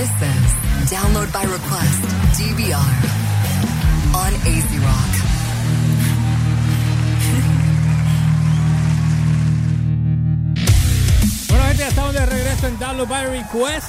This 0.00 0.08
is 0.08 0.90
Download 0.90 1.30
by 1.30 1.44
Request 1.44 2.00
DVR 2.40 2.90
on 4.16 4.32
AZ 4.48 4.70
Rock. 4.80 5.12
Bueno, 11.50 11.64
gente, 11.64 11.82
ya 11.82 11.88
estamos 11.88 12.14
de 12.14 12.24
regreso 12.24 12.66
en 12.68 12.78
Download 12.78 13.08
by 13.08 13.26
Request. 13.26 13.88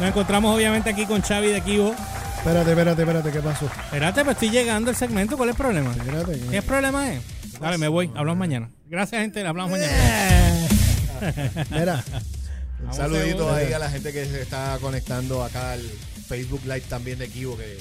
Nos 0.00 0.08
encontramos 0.08 0.56
obviamente 0.56 0.90
aquí 0.90 1.06
con 1.06 1.22
Xavi 1.22 1.52
de 1.52 1.60
Kibo. 1.60 1.94
Espérate, 2.38 2.70
espérate, 2.70 3.02
espérate, 3.02 3.30
¿qué 3.30 3.40
pasó? 3.40 3.66
Espérate, 3.66 4.24
pues 4.24 4.34
estoy 4.34 4.50
llegando 4.50 4.90
al 4.90 4.96
segmento. 4.96 5.36
¿Cuál 5.36 5.50
es 5.50 5.54
el 5.54 5.62
problema? 5.62 5.92
Espérate. 5.92 6.40
¿Qué 6.50 6.62
problema 6.62 7.08
es? 7.12 7.22
Dale, 7.60 7.78
me 7.78 7.86
voy. 7.86 8.10
Hablamos 8.16 8.36
mañana. 8.36 8.68
Gracias, 8.86 9.22
gente. 9.22 9.46
Hablamos 9.46 9.70
mañana. 9.70 9.92
Mira, 11.70 12.02
Un 12.86 12.94
saludito 12.94 13.52
ahí 13.52 13.72
a 13.72 13.78
la 13.78 13.90
gente 13.90 14.12
que 14.12 14.24
se 14.24 14.42
está 14.42 14.78
conectando 14.80 15.42
acá 15.44 15.72
al 15.72 15.82
Facebook 16.28 16.62
Live 16.64 16.82
también 16.88 17.18
de 17.18 17.28
Kibo, 17.28 17.56
que 17.56 17.78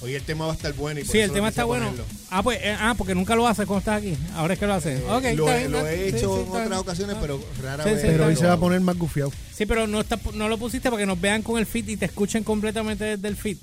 hoy 0.00 0.14
el 0.14 0.22
tema 0.22 0.46
va 0.46 0.52
a 0.52 0.54
estar 0.56 0.72
bueno. 0.74 1.00
Y 1.00 1.04
por 1.04 1.12
Sí, 1.12 1.18
eso 1.18 1.26
el 1.26 1.32
tema 1.32 1.48
está 1.48 1.64
bueno. 1.64 1.86
ponerlo. 1.86 2.04
Ah, 2.30 2.42
pues, 2.42 2.58
eh, 2.62 2.76
ah, 2.78 2.94
porque 2.96 3.14
nunca 3.14 3.34
lo 3.34 3.46
haces 3.48 3.66
cuando 3.66 3.80
estás 3.80 3.98
aquí. 3.98 4.16
Ahora 4.34 4.54
es 4.54 4.60
que 4.60 4.66
lo 4.66 4.74
haces. 4.74 5.00
ok, 5.02 5.08
lo, 5.08 5.18
está 5.48 5.56
he- 5.56 5.58
bien, 5.60 5.72
lo 5.72 5.86
he 5.86 6.08
hecho 6.08 6.18
sí, 6.34 6.40
en 6.40 6.50
bien. 6.52 6.64
otras 6.64 6.80
ocasiones, 6.80 7.16
pero 7.20 7.42
rara 7.62 7.84
Sí, 7.84 7.90
vez. 7.90 8.00
sí, 8.02 8.06
pero 8.10 8.26
hoy 8.26 8.36
se 8.36 8.46
va 8.46 8.52
a 8.54 8.58
poner 8.58 8.80
más 8.80 8.96
gufiado. 8.96 9.32
Sí, 9.54 9.66
pero 9.66 9.86
no, 9.86 10.00
está, 10.00 10.18
no 10.34 10.48
lo 10.48 10.56
pusiste 10.58 10.88
para 10.90 11.00
que 11.00 11.06
nos 11.06 11.20
vean 11.20 11.42
con 11.42 11.58
el 11.58 11.66
feed 11.66 11.88
y 11.88 11.96
te 11.96 12.04
escuchen 12.06 12.44
completamente 12.44 13.04
desde 13.04 13.28
el 13.28 13.36
feed. 13.36 13.56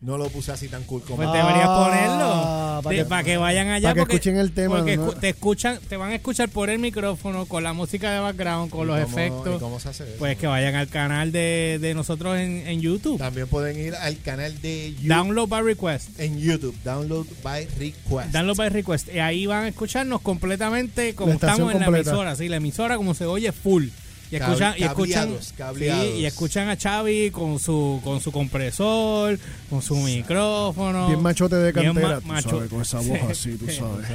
No 0.00 0.16
lo 0.16 0.28
puse 0.28 0.52
así 0.52 0.68
tan 0.68 0.84
cool 0.84 1.02
como. 1.02 1.16
Pues 1.16 1.28
Ah, 1.28 1.36
deberías 1.36 1.68
ponerlo. 1.68 2.67
Para 2.82 2.96
De- 2.96 3.02
que- 3.02 3.08
para 3.08 3.22
que 3.24 3.36
vayan 3.36 3.68
allá. 3.68 3.82
para 3.88 3.94
que 3.94 4.00
porque- 4.00 4.14
escuchen 4.16 4.36
el 4.38 4.52
tema, 4.52 4.76
Porque 4.76 4.96
¿no? 4.96 5.12
escu- 5.12 5.20
te 5.20 5.28
escuchan, 5.30 5.78
te 5.88 5.96
van 5.96 6.10
a 6.10 6.14
escuchar 6.14 6.48
por 6.48 6.70
el 6.70 6.78
micrófono, 6.78 7.46
con 7.46 7.62
la 7.64 7.72
música 7.72 8.12
de 8.12 8.20
background, 8.20 8.70
con 8.70 8.82
¿Y 8.82 8.86
los 8.86 9.00
cómo- 9.00 9.18
efectos. 9.18 9.56
¿Y 9.56 9.58
cómo 9.60 9.80
se 9.80 9.88
hace 9.88 10.04
eso? 10.04 10.12
Pues 10.18 10.36
que 10.38 10.46
vayan 10.46 10.74
al 10.74 10.88
canal 10.88 11.32
de, 11.32 11.78
de 11.80 11.94
nosotros 11.94 12.36
en, 12.38 12.66
en 12.66 12.80
YouTube. 12.80 13.18
También 13.18 13.46
pueden 13.48 13.78
ir 13.78 13.94
al 13.94 14.18
canal 14.20 14.60
de 14.62 14.92
YouTube. 14.94 15.08
Download 15.08 15.48
by 15.48 15.62
request. 15.62 16.20
en 16.20 16.38
YouTube. 16.38 16.76
Download 16.84 17.26
by 17.42 17.66
Request. 17.78 18.32
Download 18.32 18.56
by 18.56 18.68
request. 18.68 19.08
Y 19.14 19.18
ahí 19.18 19.46
van 19.46 19.64
a 19.64 19.68
escucharnos 19.68 20.20
completamente 20.20 21.14
como 21.14 21.32
estamos 21.32 21.72
en 21.74 21.80
la 21.80 21.86
emisora. 21.86 22.36
Sí, 22.36 22.48
la 22.48 22.56
emisora 22.56 22.96
como 22.96 23.14
se 23.14 23.24
oye 23.26 23.52
full. 23.52 23.86
Y 24.30 24.36
escuchan, 24.36 24.74
y 24.76 24.82
escuchan, 24.84 25.22
cableados, 25.28 25.54
cableados. 25.56 26.04
sí, 26.04 26.10
y 26.18 26.26
escuchan 26.26 26.68
a 26.68 26.76
Xavi 26.76 27.30
con 27.30 27.58
su 27.58 28.00
con 28.04 28.20
su 28.20 28.30
compresor, 28.30 29.38
con 29.70 29.80
su 29.80 29.96
micrófono. 29.96 31.08
Bien 31.08 31.22
machote 31.22 31.56
de 31.56 31.72
cantera. 31.72 32.08
ma- 32.08 32.20
tú 32.20 32.26
macho- 32.26 32.50
sabes, 32.50 32.68
con 32.70 32.82
esa 32.82 32.98
voz 33.00 33.18
así, 33.30 33.56
tú 33.56 33.66
sabes. 33.70 34.08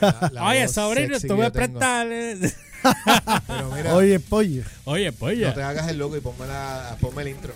La- 0.00 0.30
la 0.32 0.44
Oye, 0.48 0.66
sobrino, 0.68 1.18
tú 1.20 1.36
me 1.36 1.50
prestas. 1.50 2.06
Oye, 3.92 4.18
pollo. 4.20 4.62
Oye, 4.84 5.12
pues 5.12 5.38
no 5.38 5.54
te 5.54 5.62
hagas 5.62 5.88
el 5.88 5.98
loco 5.98 6.16
y 6.16 6.20
ponme, 6.20 6.46
la, 6.46 6.96
ponme 7.00 7.22
el 7.22 7.28
intro. 7.28 7.52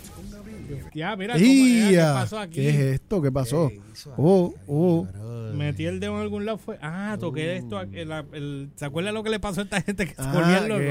Ya, 0.94 1.16
mira, 1.16 1.34
¿qué 1.36 1.98
pasó 2.12 2.38
aquí? 2.38 2.54
¿Qué 2.56 2.68
es 2.70 2.76
esto? 3.00 3.20
¿Qué 3.22 3.30
pasó? 3.32 3.70
Oh, 4.16 4.54
oh. 4.66 5.06
Metí 5.54 5.86
el 5.86 6.00
dedo 6.00 6.16
en 6.16 6.22
algún 6.22 6.44
lado. 6.44 6.58
Fue, 6.58 6.78
ah, 6.82 7.16
toqué 7.20 7.56
esto. 7.56 7.78
aquí, 7.78 7.98
el- 8.00 8.10
el- 8.32 8.70
¿Se 8.76 8.84
acuerda 8.84 9.12
lo 9.12 9.22
que 9.22 9.30
le 9.30 9.38
pasó 9.40 9.60
a 9.60 9.64
esta 9.64 9.80
gente 9.82 10.06
que 10.06 10.14
se 10.14 10.22
Ah, 10.22 10.32
volvían 10.32 10.68
locos? 10.68 10.84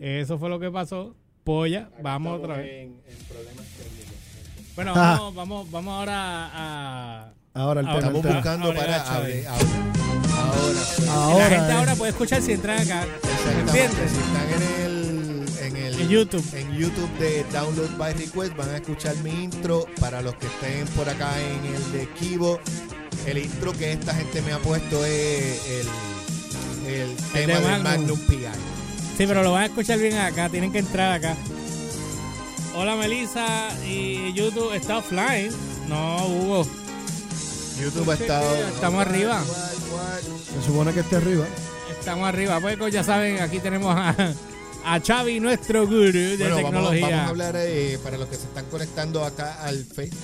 Eso 0.00 0.38
fue 0.38 0.48
lo 0.48 0.58
que 0.60 0.70
pasó. 0.70 1.14
Polla, 1.44 1.90
vamos 2.02 2.38
otra 2.40 2.56
vez. 2.58 2.66
En, 2.66 2.88
en 2.88 3.16
problemas 3.28 3.66
técnicos. 3.76 4.74
Bueno, 4.76 4.92
Ah. 4.94 5.16
vamos, 5.18 5.34
vamos, 5.34 5.70
vamos 5.70 5.92
ahora 5.98 6.50
a. 6.52 7.32
Ahora 7.54 7.80
el 7.80 7.86
Ahora 7.88 8.00
tema. 8.08 8.18
Estamos 8.18 8.34
buscando 8.34 8.66
Ahora 8.66 8.80
para 8.80 8.96
ahora. 9.02 9.28
Ahora. 9.48 11.10
Ahora, 11.10 11.38
la 11.48 11.56
gente 11.56 11.72
eh. 11.72 11.76
ahora 11.76 11.94
puede 11.96 12.10
escuchar 12.10 12.40
si 12.42 12.52
entran 12.52 12.78
acá. 12.80 13.04
¿Entiendes? 13.60 14.10
Si 14.10 14.18
están 14.18 14.48
en 14.48 14.84
el, 14.84 14.89
en 16.00 16.08
YouTube. 16.08 16.44
en 16.54 16.72
YouTube 16.72 17.10
de 17.18 17.44
Download 17.52 17.96
by 17.96 18.14
Request 18.14 18.56
van 18.56 18.70
a 18.70 18.76
escuchar 18.76 19.14
mi 19.16 19.44
intro. 19.44 19.86
Para 20.00 20.22
los 20.22 20.34
que 20.36 20.46
estén 20.46 20.86
por 20.88 21.08
acá 21.08 21.30
en 21.40 21.74
el 21.74 21.92
de 21.92 22.08
Kibo, 22.14 22.60
el 23.26 23.38
intro 23.38 23.72
que 23.72 23.92
esta 23.92 24.14
gente 24.14 24.42
me 24.42 24.52
ha 24.52 24.58
puesto 24.58 25.04
es 25.04 25.66
el, 26.86 26.90
el 26.92 27.16
tema 27.32 27.54
de 27.54 27.60
del 27.60 27.62
Magnum. 27.62 27.82
Magnum 27.82 28.18
PI. 28.20 28.46
Sí, 29.16 29.26
pero 29.26 29.42
lo 29.42 29.52
van 29.52 29.62
a 29.62 29.66
escuchar 29.66 29.98
bien 29.98 30.16
acá. 30.16 30.48
Tienen 30.48 30.72
que 30.72 30.78
entrar 30.78 31.12
acá. 31.12 31.36
Hola, 32.74 32.96
Melissa. 32.96 33.68
Y 33.84 34.32
YouTube 34.32 34.72
está 34.74 34.98
offline. 34.98 35.52
No, 35.88 36.26
Hugo. 36.26 36.66
YouTube 37.80 38.10
ha 38.10 38.14
estado. 38.14 38.54
Estamos 38.68 39.00
arriba. 39.00 39.42
Se 40.54 40.66
supone 40.66 40.92
que 40.92 41.00
esté 41.00 41.16
arriba. 41.16 41.44
Estamos 41.98 42.26
arriba. 42.26 42.60
Pues 42.60 42.92
ya 42.92 43.04
saben, 43.04 43.40
aquí 43.42 43.58
tenemos 43.58 43.94
a, 43.94 44.14
a 44.84 45.00
Xavi, 45.00 45.40
nuestro 45.40 45.86
gurú 45.86 46.12
de 46.12 46.36
Bueno, 46.36 46.54
vamos, 46.56 46.70
tecnología. 46.70 47.06
vamos 47.08 47.18
a 47.20 47.28
hablar 47.28 47.54
eh, 47.58 47.98
para 48.02 48.16
los 48.18 48.28
que 48.28 48.36
se 48.36 48.44
están 48.44 48.64
conectando 48.66 49.24
acá 49.24 49.62
al 49.64 49.84
Facebook. 49.84 50.18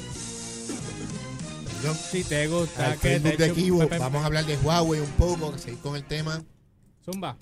Si 2.11 2.25
te 2.25 2.49
gusta 2.49 2.87
Al 2.87 2.99
que 2.99 3.21
Facebook 3.21 3.37
te 3.37 3.49
de 3.49 3.53
Pepe- 3.89 3.99
vamos 3.99 4.23
a 4.23 4.27
hablar 4.27 4.45
de 4.45 4.57
Huawei 4.57 5.01
un 5.01 5.11
poco, 5.13 5.57
seguir 5.59 5.79
con 5.81 5.95
el 5.95 6.03
tema. 6.05 6.43
Zumba. 7.05 7.37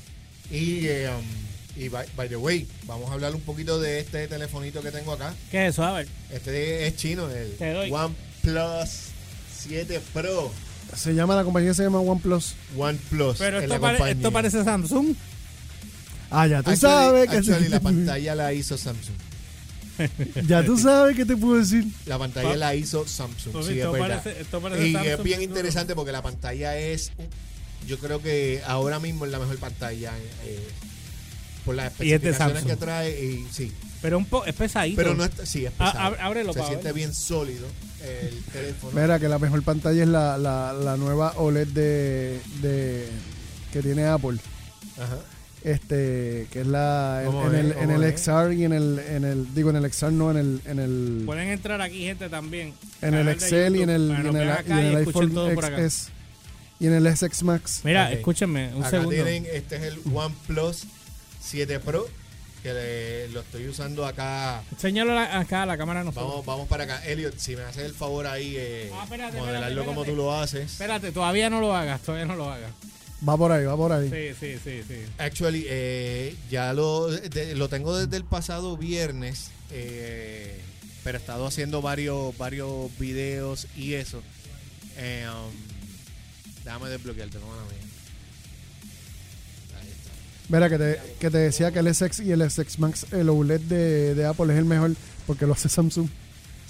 Y, 0.51 0.87
eh, 0.87 1.09
um, 1.09 1.81
y 1.83 1.89
by, 1.89 2.07
by 2.15 2.29
the 2.29 2.37
way, 2.37 2.69
vamos 2.87 3.09
a 3.11 3.15
hablar 3.15 3.35
un 3.35 3.41
poquito 3.41 3.81
de 3.81 4.01
este 4.01 4.29
telefonito 4.29 4.83
que 4.83 4.91
tengo 4.91 5.13
acá. 5.13 5.33
¿Qué 5.51 5.67
es 5.69 5.75
eso? 5.75 5.85
A 5.85 5.93
ver. 5.93 6.09
Este 6.31 6.87
es 6.87 6.97
chino, 6.97 7.31
el 7.31 7.53
Te 7.57 7.73
doy. 7.73 7.91
OnePlus 7.91 8.91
7 9.61 10.01
Pro. 10.13 10.53
Se 10.95 11.15
llama, 11.15 11.35
la 11.37 11.45
compañía 11.45 11.73
se 11.73 11.83
llama 11.85 12.01
OnePlus. 12.01 12.55
OnePlus. 12.77 13.39
Pero 13.39 13.57
es 13.59 13.63
esto, 13.65 13.75
la 13.75 13.81
pare- 13.81 14.11
esto 14.13 14.31
parece 14.31 14.63
Samsung. 14.63 15.15
Ah, 16.31 16.47
ya 16.47 16.63
tú 16.63 16.71
Actually- 16.71 16.81
sabes 16.81 17.29
que 17.31 17.37
actually, 17.37 17.69
la 17.69 17.81
pantalla 17.81 18.35
la 18.35 18.53
hizo 18.53 18.77
Samsung. 18.79 19.15
Ya 20.49 20.65
tú 20.65 20.77
sabes 20.77 21.15
qué 21.17 21.25
te 21.25 21.37
puedo 21.37 21.57
decir. 21.59 21.85
La 22.07 22.19
pantalla 22.19 22.49
Pa- 22.49 22.57
la 22.57 22.75
hizo 22.75 23.07
Samsung. 23.07 23.53
Pues 23.53 23.67
sí, 23.67 23.73
es 23.73 23.79
esto, 23.79 23.93
verdad. 23.93 24.23
parece, 24.23 24.41
esto 24.43 24.61
parece 24.61 24.89
Y 24.89 24.93
Samsung. 24.93 25.13
es 25.13 25.23
bien 25.23 25.43
interesante 25.43 25.95
porque 25.95 26.11
la 26.13 26.23
pantalla 26.23 26.77
es, 26.77 27.13
yo 27.87 27.99
creo 27.99 28.21
que 28.21 28.61
ahora 28.67 28.99
mismo 28.99 29.25
es 29.25 29.31
la 29.31 29.39
mejor 29.39 29.57
pantalla 29.59 30.13
eh, 30.45 30.69
por 31.65 31.77
las 31.77 31.87
es 31.87 32.01
especificaciones 32.01 32.65
que 32.65 32.77
trae 32.77 33.25
y 33.25 33.47
sí, 33.53 33.73
Pero 34.03 34.19
un 34.19 34.25
po 34.25 34.45
es 34.45 34.55
pesadito. 34.55 34.97
pero 34.97 35.15
no 35.15 35.25
es, 35.25 35.31
sí 35.45 35.65
es 35.65 35.71
pesado. 35.73 36.17
ábrelo 36.21 36.53
Se 36.53 36.65
siente 36.65 36.87
ver. 36.87 36.95
bien 36.95 37.15
sólido 37.15 37.67
el 38.03 38.43
teléfono. 38.53 39.01
Mira 39.01 39.19
que 39.21 39.29
la 39.29 39.39
mejor 39.39 39.63
pantalla 39.63 40.03
es 40.03 40.09
la, 40.09 40.37
la, 40.39 40.73
la 40.73 40.97
nueva 40.97 41.35
OLED 41.37 41.69
de, 41.69 42.41
de 42.61 43.09
que 43.73 43.81
tiene 43.81 44.07
Apple. 44.07 44.39
Ajá. 44.99 45.19
Este, 45.65 46.47
que 46.53 46.61
es 46.61 46.67
la 46.67 47.23
en, 47.25 47.55
el, 47.55 47.73
en 47.73 47.79
¿Cómo 47.91 48.03
el? 48.03 48.19
XR 48.19 48.53
y 48.53 48.65
en 48.65 48.73
el, 48.75 48.99
en 48.99 49.25
el 49.25 49.55
digo 49.55 49.71
en 49.71 49.77
el 49.77 49.91
XR 49.91 50.13
no 50.13 50.31
en 50.31 50.37
el 50.37 50.61
en 50.67 50.79
el 50.79 51.23
Pueden 51.25 51.49
entrar 51.49 51.81
aquí, 51.81 52.05
gente, 52.05 52.29
también. 52.29 52.75
en 53.01 53.15
el 53.15 53.29
Excel 53.29 53.77
y 53.77 53.83
en 53.83 53.89
el, 53.89 54.09
y 54.11 54.29
en 54.29 54.37
el, 54.37 54.49
y 54.67 54.71
en 54.71 54.79
el 54.79 54.97
iPhone. 54.99 55.33
XS 55.89 56.09
y 56.81 56.87
en 56.87 56.93
el 56.93 57.17
SX 57.17 57.43
Max. 57.45 57.81
Mira, 57.83 58.09
Ok. 58.09 58.13
escúchenme 58.15 58.75
un 58.75 58.83
Acá 58.83 58.91
segundo. 58.91 59.11
tienen, 59.13 59.47
este 59.51 59.77
es 59.77 59.83
el 59.85 59.99
OnePlus 60.13 60.85
7 61.41 61.81
Pro 61.81 62.07
que 62.63 62.73
le- 62.75 63.29
lo 63.29 63.41
estoy 63.41 63.67
usando 63.69 64.05
acá. 64.07 64.63
Señalo 64.77 65.15
la- 65.15 65.39
acá 65.39 65.63
a 65.63 65.67
la 65.67 65.79
cámara 65.79 66.05
nosotros. 66.05 66.29
Vamos, 66.29 66.45
vamos 66.47 66.69
para 66.69 66.85
acá. 66.85 67.03
Elliot, 67.07 67.39
si 67.39 67.57
me 67.57 67.63
haces 67.63 67.85
el 67.85 67.95
favor 67.95 68.27
ahí, 68.27 68.55
eh, 68.59 68.91
Ah, 68.95 69.05
espérate, 69.05 69.39
modelarlo 69.39 69.69
espérate, 69.81 69.87
como 69.87 70.05
tú 70.05 70.15
lo 70.17 70.35
haces. 70.39 70.73
Espérate, 70.73 71.11
todavía 71.13 71.49
no 71.49 71.61
lo 71.61 71.75
hagas, 71.75 72.01
todavía 72.03 72.27
no 72.27 72.37
lo 72.37 72.51
hagas. 72.51 72.71
Va 73.27 73.37
por 73.39 73.53
ahí, 73.53 73.65
va 73.65 73.77
por 73.77 73.93
ahí. 73.93 74.11
Sí, 74.11 74.37
sí, 74.39 74.59
sí, 74.63 74.83
sí. 74.87 74.97
Actually, 75.19 75.65
eh, 75.69 76.37
ya 76.51 76.73
lo, 76.75 77.09
de- 77.09 77.55
lo 77.55 77.69
tengo 77.69 77.97
desde 77.97 78.17
el 78.17 78.25
pasado 78.25 78.77
viernes, 78.77 79.51
eh, 79.71 80.61
pero 81.03 81.17
he 81.19 81.21
estado 81.21 81.47
haciendo 81.47 81.81
varios, 81.81 82.37
varios 82.37 82.91
videos 82.99 83.67
y 83.77 83.95
eso. 83.95 84.23
Eh, 84.99 85.27
um, 85.29 85.53
déjame 86.65 86.89
desbloquearte, 86.91 87.39
no 87.39 87.47
mía. 87.47 87.55
Ahí 89.81 89.89
está. 89.89 90.11
Mira 90.49 90.69
que 90.69 90.79
te, 90.79 91.01
que 91.19 91.31
te 91.31 91.39
decía 91.39 91.73
que 91.73 91.79
el 91.79 91.95
SX 91.95 92.21
y 92.21 92.33
el 92.33 92.51
SX 92.51 92.79
Max 92.79 93.07
el 93.13 93.29
OLED 93.29 93.61
de, 93.63 94.15
de 94.15 94.27
Apple 94.27 94.53
es 94.53 94.59
el 94.59 94.65
mejor 94.67 94.93
porque 95.27 95.47
lo 95.47 95.55
hace 95.55 95.69
Samsung. 95.69 96.09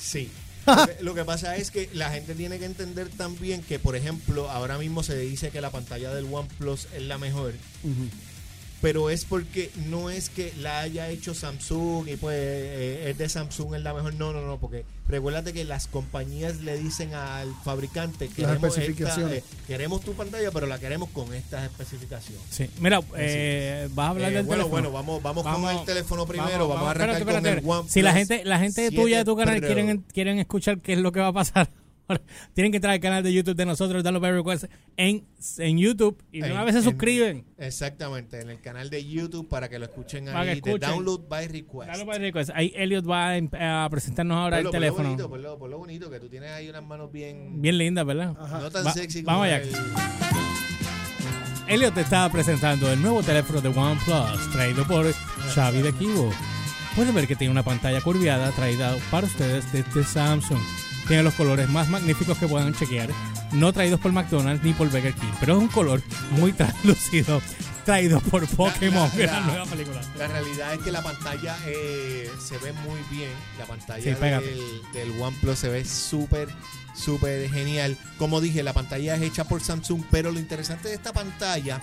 Sí. 0.00 0.30
Lo 1.00 1.14
que, 1.14 1.24
pasa 1.24 1.56
es 1.56 1.70
que 1.70 1.88
la 1.92 2.10
gente 2.10 2.34
tiene 2.34 2.58
que 2.58 2.64
entender 2.64 3.08
también 3.08 3.62
que, 3.62 3.78
por 3.78 3.96
ejemplo, 3.96 4.50
ahora 4.50 4.78
mismo 4.78 5.02
se 5.02 5.16
dice 5.18 5.50
que 5.50 5.60
la 5.60 5.70
pantalla 5.70 6.14
del 6.14 6.26
OnePlus 6.32 6.88
es 6.94 7.02
la 7.02 7.18
mejor. 7.18 7.54
Pero 8.84 9.08
es 9.08 9.24
porque 9.24 9.70
no 9.88 10.10
es 10.10 10.28
que 10.28 10.52
la 10.60 10.80
haya 10.80 11.08
hecho 11.08 11.32
Samsung 11.34 12.06
y 12.08 12.16
pues 12.16 12.36
eh, 12.38 13.10
es 13.10 13.16
de 13.18 13.28
Samsung 13.30 13.74
es 13.76 13.82
la 13.82 13.94
mejor. 13.94 14.12
No, 14.14 14.32
no, 14.34 14.42
no, 14.42 14.58
porque 14.58 14.84
recuérdate 15.08 15.54
que 15.54 15.64
las 15.64 15.86
compañías 15.86 16.60
le 16.60 16.76
dicen 16.76 17.14
al 17.14 17.52
fabricante 17.64 18.28
queremos, 18.28 18.76
especificaciones. 18.76 19.38
esta, 19.38 19.54
eh, 19.56 19.58
queremos 19.66 20.02
tu 20.02 20.12
pantalla, 20.12 20.50
pero 20.50 20.66
la 20.66 20.78
queremos 20.78 21.08
con 21.10 21.32
estas 21.32 21.64
especificaciones. 21.64 22.42
Sí. 22.50 22.68
Mira, 22.78 23.00
eh, 23.16 23.88
vas 23.92 24.06
a 24.06 24.10
hablar 24.10 24.32
Eh, 24.32 24.34
del 24.36 24.44
bueno, 24.44 24.64
teléfono. 24.64 24.90
bueno, 24.90 24.92
vamos, 24.92 25.22
vamos, 25.22 25.44
Vamos- 25.44 25.70
con 25.70 25.80
el 25.80 25.86
teléfono 25.86 26.26
primero. 26.26 26.68
Vamos, 26.68 26.86
a 26.86 26.90
arrancar 26.90 27.16
espérate, 27.16 27.38
espérate. 27.38 27.62
con 27.62 27.72
el 27.72 27.78
OnePlus. 27.78 27.92
Si 27.92 28.02
la 28.02 28.12
gente, 28.12 28.44
la 28.44 28.58
gente 28.58 28.88
7 28.88 28.96
tuya 29.02 29.18
de 29.18 29.24
tu 29.24 29.34
canal 29.36 29.60
quieren, 29.62 30.04
quieren 30.12 30.38
escuchar 30.38 30.78
qué 30.80 30.92
es 30.92 30.98
lo 30.98 31.10
que 31.10 31.20
va 31.20 31.28
a 31.28 31.32
pasar 31.32 31.70
tienen 32.54 32.70
que 32.72 32.76
entrar 32.76 32.92
al 32.94 33.00
canal 33.00 33.22
de 33.22 33.32
YouTube 33.32 33.54
de 33.56 33.64
nosotros, 33.66 34.02
Download 34.02 34.22
by 34.22 34.32
Request, 34.32 34.64
en, 34.96 35.24
en 35.58 35.78
YouTube. 35.78 36.22
Y 36.32 36.40
de 36.42 36.52
una 36.52 36.64
vez 36.64 36.74
se 36.74 36.78
en- 36.80 36.84
suscriben. 36.84 37.44
Exactamente, 37.58 38.40
en 38.40 38.50
el 38.50 38.60
canal 38.60 38.90
de 38.90 39.04
YouTube 39.04 39.48
para 39.48 39.68
que 39.68 39.78
lo 39.78 39.86
escuchen 39.86 40.26
Para 40.26 40.40
ahí 40.40 40.46
de 40.46 40.52
escuchen. 40.54 40.80
Download 40.80 41.20
by 41.28 41.48
Request. 41.48 41.90
Download 41.90 42.06
by 42.08 42.18
Request. 42.18 42.50
Ahí 42.54 42.72
Elliot 42.76 43.08
va 43.08 43.28
a, 43.28 43.36
em- 43.38 43.48
a 43.58 43.88
presentarnos 43.90 44.36
ahora 44.36 44.58
el 44.60 44.70
teléfono. 44.70 45.04
bonito, 45.08 45.28
ponlo, 45.30 45.58
ponlo 45.58 45.78
bonito, 45.78 46.10
que 46.10 46.20
tú 46.20 46.28
tienes 46.28 46.50
ahí 46.50 46.68
unas 46.68 46.84
manos 46.84 47.10
bien, 47.10 47.60
Bien 47.62 47.78
linda, 47.78 48.04
¿verdad? 48.04 48.34
no 48.34 48.70
tan 48.70 48.86
Va- 48.86 48.92
sexy 48.92 49.22
como 49.22 49.38
vamos 49.38 49.52
allá. 49.54 49.62
el- 49.62 49.74
Elliot 51.66 51.94
te 51.94 52.02
está 52.02 52.30
presentando 52.30 52.92
el 52.92 53.00
nuevo 53.00 53.22
teléfono 53.22 53.60
de 53.62 53.68
OnePlus, 53.68 54.52
traído 54.52 54.86
por 54.86 55.10
Xavi 55.54 55.80
de 55.80 55.92
Kibo. 55.94 56.30
Pueden 56.94 57.14
ver 57.14 57.26
que 57.26 57.34
tiene 57.36 57.50
una 57.50 57.62
pantalla 57.62 58.00
curviada 58.02 58.50
traída 58.52 58.94
para 59.10 59.26
ustedes 59.26 59.72
desde 59.72 60.04
Samsung. 60.04 60.60
Tiene 61.08 61.22
los 61.22 61.34
colores 61.34 61.68
más 61.68 61.88
magníficos 61.88 62.38
que 62.38 62.48
puedan 62.48 62.74
chequear, 62.74 63.10
no 63.52 63.72
traídos 63.72 64.00
por 64.00 64.12
McDonald's 64.12 64.64
ni 64.64 64.72
por 64.72 64.88
Burger 64.90 65.12
King, 65.14 65.32
pero 65.40 65.54
es 65.56 65.58
un 65.60 65.68
color 65.68 66.02
muy 66.30 66.52
translúcido, 66.54 67.42
traído 67.84 68.20
por 68.20 68.46
Pokémon, 68.48 69.08
la- 69.08 69.10
que 69.14 69.24
es 69.24 69.30
la 69.30 69.40
la- 69.40 69.46
nueva 69.46 69.66
película. 69.66 70.00
La 70.18 70.28
realidad 70.28 70.72
es 70.74 70.80
que 70.80 70.90
la 70.90 71.02
pantalla 71.02 71.56
eh, 71.66 72.30
se 72.42 72.56
ve 72.58 72.72
muy 72.72 72.98
bien. 73.10 73.30
La 73.58 73.66
pantalla 73.66 74.02
Sí, 74.02 74.20
del, 74.20 74.60
del 74.94 75.20
OnePlus 75.20 75.58
se 75.58 75.68
ve 75.68 75.84
súper, 75.84 76.48
súper 76.96 77.50
genial. 77.50 77.98
Como 78.18 78.40
dije, 78.40 78.62
la 78.62 78.72
pantalla 78.72 79.14
es 79.16 79.22
hecha 79.22 79.44
por 79.44 79.60
Samsung, 79.62 80.02
pero 80.10 80.32
lo 80.32 80.38
interesante 80.38 80.88
de 80.88 80.94
esta 80.94 81.12
pantalla 81.12 81.82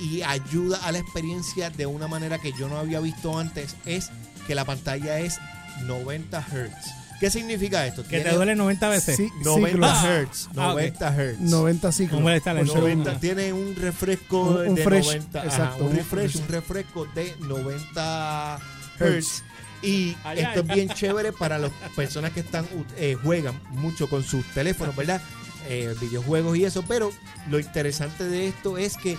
y 0.00 0.22
ayuda 0.22 0.78
a 0.84 0.90
la 0.90 0.98
experiencia 0.98 1.68
de 1.70 1.84
una 1.86 2.08
manera 2.08 2.38
que 2.38 2.52
yo 2.54 2.68
no 2.68 2.78
había 2.78 2.98
visto 3.00 3.38
antes 3.38 3.76
es 3.84 4.10
que 4.46 4.54
la 4.54 4.64
pantalla 4.64 5.20
es 5.20 5.38
90 5.84 6.40
Hz. 6.40 7.03
¿Qué 7.24 7.30
significa 7.30 7.86
esto? 7.86 8.04
Que 8.06 8.20
te 8.20 8.30
duele 8.32 8.54
90 8.54 8.88
veces. 8.90 9.16
Sí, 9.16 9.30
90 9.42 9.68
ciclos. 9.70 10.28
Hz. 10.30 10.48
Ah, 10.56 10.72
ok. 10.74 10.80
90 10.80 11.10
Hz. 11.16 11.40
90 11.40 11.92
ciclos. 11.92 12.16
¿Cómo 12.20 12.30
está 12.30 12.52
la 12.52 12.60
por 12.60 12.68
entrada? 12.68 12.86
segundo. 12.88 13.10
90, 13.12 13.20
tiene 13.20 13.52
un 13.54 13.76
refresco 13.76 14.40
Un- 14.42 14.68
un 14.68 14.74
de 14.74 14.84
fresh, 14.84 15.04
90 15.06 15.38
ajá, 15.38 15.48
exacto, 15.48 15.84
un 15.84 15.90
un 15.90 15.96
refresh, 15.96 16.30
fresh. 16.32 16.42
un 16.42 16.48
refresco 16.48 17.06
de 17.14 17.34
90 17.40 18.58
Hertz. 19.00 19.26
Hz 19.26 19.42
y 19.82 20.16
Ay, 20.24 20.38
esto 20.40 20.60
ay. 20.60 20.66
es 20.68 20.74
bien 20.74 20.88
chévere 20.90 21.32
para 21.32 21.58
las 21.58 21.70
personas 21.96 22.32
que 22.32 22.40
están 22.40 22.66
eh, 22.96 23.16
juegan 23.22 23.58
mucho 23.70 24.08
con 24.08 24.22
sus 24.22 24.44
teléfonos 24.52 24.94
verdad 24.96 25.20
Eh, 25.68 25.94
videojuegos 26.00 26.56
y 26.58 26.64
eso 26.66 26.84
pero 26.86 27.10
lo 27.50 27.58
interesante 27.58 28.24
de 28.24 28.48
esto 28.48 28.76
es 28.76 28.96
que 28.98 29.16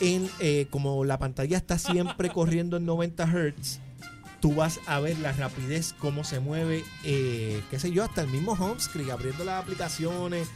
en 0.00 0.28
eh, 0.38 0.66
como 0.70 1.02
la 1.06 1.18
pantalla 1.18 1.56
está 1.56 1.78
siempre 1.78 2.28
corriendo 2.30 2.76
en 2.76 2.84
90 2.84 3.24
Hz 3.26 3.80
tú 4.40 4.54
vas 4.54 4.80
a 4.86 5.00
ver 5.00 5.18
la 5.18 5.32
rapidez, 5.32 5.94
cómo 5.98 6.22
se 6.24 6.38
mueve, 6.40 6.84
eh, 7.04 7.62
qué 7.70 7.78
sé 7.78 7.90
yo, 7.90 8.04
hasta 8.04 8.20
el 8.22 8.28
mismo 8.28 8.52
home 8.52 8.80
screen, 8.80 9.10
abriendo 9.10 9.44
las 9.44 9.62
aplicaciones, 9.62 10.48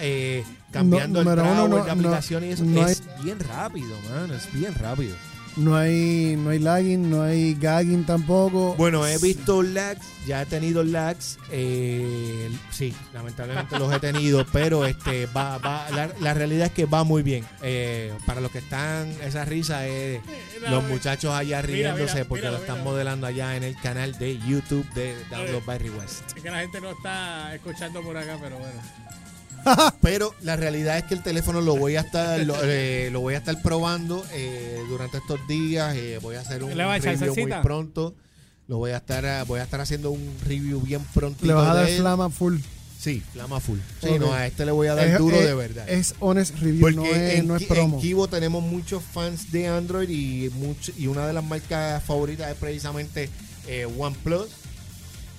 eh, 0.00 0.44
cambiando 0.72 1.22
No, 1.22 1.30
el 1.32 1.36
no- 1.70 1.84
de 1.84 1.90
aplicaciones 1.90 2.60
y 2.60 2.78
eso. 2.78 2.86
es 2.88 3.02
bien 3.22 3.38
rápido, 3.40 3.94
mano, 4.10 4.34
es 4.34 4.50
bien 4.52 4.74
rápido. 4.74 5.14
No 5.56 5.74
hay, 5.74 6.36
no 6.38 6.50
hay 6.50 6.58
lagging, 6.58 7.08
no 7.08 7.22
hay 7.22 7.54
gagging 7.54 8.04
tampoco. 8.04 8.74
Bueno, 8.76 9.06
he 9.06 9.16
visto 9.18 9.62
lags, 9.62 10.06
ya 10.26 10.42
he 10.42 10.46
tenido 10.46 10.84
lags, 10.84 11.38
eh, 11.50 12.50
sí, 12.70 12.94
lamentablemente 13.14 13.78
los 13.78 13.90
he 13.92 13.98
tenido, 13.98 14.44
pero 14.52 14.84
este 14.84 15.24
va, 15.26 15.56
va, 15.56 15.88
la, 15.90 16.10
la 16.20 16.34
realidad 16.34 16.66
es 16.66 16.72
que 16.72 16.84
va 16.84 17.04
muy 17.04 17.22
bien. 17.22 17.44
Eh, 17.62 18.12
para 18.26 18.42
los 18.42 18.50
que 18.50 18.58
están, 18.58 19.08
esa 19.22 19.46
risa 19.46 19.86
es 19.86 20.20
los 20.68 20.84
muchachos 20.84 21.32
allá 21.32 21.62
riéndose 21.62 22.14
mira, 22.14 22.24
porque 22.28 22.42
mira, 22.44 22.52
lo 22.52 22.58
están 22.58 22.76
mira. 22.76 22.84
modelando 22.84 23.26
allá 23.26 23.56
en 23.56 23.62
el 23.62 23.76
canal 23.80 24.18
de 24.18 24.38
YouTube 24.38 24.86
de 24.92 25.16
Download 25.30 25.64
by 25.64 25.78
Request. 25.78 26.36
Es 26.36 26.42
que 26.42 26.50
la 26.50 26.60
gente 26.60 26.80
no 26.82 26.90
está 26.90 27.54
escuchando 27.54 28.02
por 28.02 28.16
acá, 28.16 28.36
pero 28.40 28.58
bueno. 28.58 28.80
Pero 30.02 30.34
la 30.42 30.56
realidad 30.56 30.98
es 30.98 31.04
que 31.04 31.14
el 31.14 31.22
teléfono 31.22 31.60
lo 31.60 31.76
voy 31.76 31.96
a 31.96 32.00
estar 32.00 32.38
lo, 32.40 32.56
eh, 32.62 33.08
lo 33.12 33.20
voy 33.20 33.34
a 33.34 33.38
estar 33.38 33.60
probando 33.62 34.24
eh, 34.32 34.80
durante 34.88 35.18
estos 35.18 35.38
días. 35.48 35.94
eh, 35.96 36.18
voy 36.22 36.36
a 36.36 36.40
hacer 36.40 36.62
un 36.64 36.76
¿Le 36.76 36.84
va 36.84 36.94
a 36.94 36.96
echar 36.98 37.18
review 37.18 37.34
muy 37.48 37.52
pronto. 37.62 38.14
Lo 38.68 38.78
voy 38.78 38.90
a 38.92 38.96
estar 38.98 39.44
voy 39.46 39.60
a 39.60 39.62
estar 39.62 39.80
haciendo 39.80 40.10
un 40.10 40.34
review 40.44 40.80
bien 40.80 41.02
pronto. 41.14 41.44
Le 41.46 41.52
vas 41.52 41.68
a 41.68 41.74
dar 41.74 41.88
flama 41.88 42.30
full. 42.30 42.58
Sí, 42.98 43.22
flama 43.32 43.60
full. 43.60 43.78
Sí, 44.02 44.18
no, 44.18 44.32
a 44.32 44.46
este 44.46 44.64
le 44.64 44.72
voy 44.72 44.88
a 44.88 44.94
dar 44.96 45.06
Es- 45.06 45.18
duro 45.18 45.36
es- 45.36 45.44
de 45.46 45.54
verdad. 45.54 45.88
Es 45.88 46.14
honest 46.18 46.58
review, 46.58 46.80
Porque 46.80 46.96
no 46.96 47.04
es, 47.04 47.34
en, 47.38 47.46
no 47.46 47.54
es 47.56 47.62
Ki- 47.62 47.68
promo. 47.68 47.96
en 47.96 48.02
Kibo 48.02 48.26
tenemos 48.26 48.62
muchos 48.64 49.02
fans 49.04 49.52
de 49.52 49.68
Android 49.68 50.08
y 50.08 50.50
mucho, 50.54 50.90
y 50.96 51.06
una 51.06 51.26
de 51.26 51.32
las 51.32 51.44
marcas 51.44 52.02
favoritas 52.02 52.50
es 52.50 52.56
precisamente 52.56 53.30
OnePlus. 53.96 54.48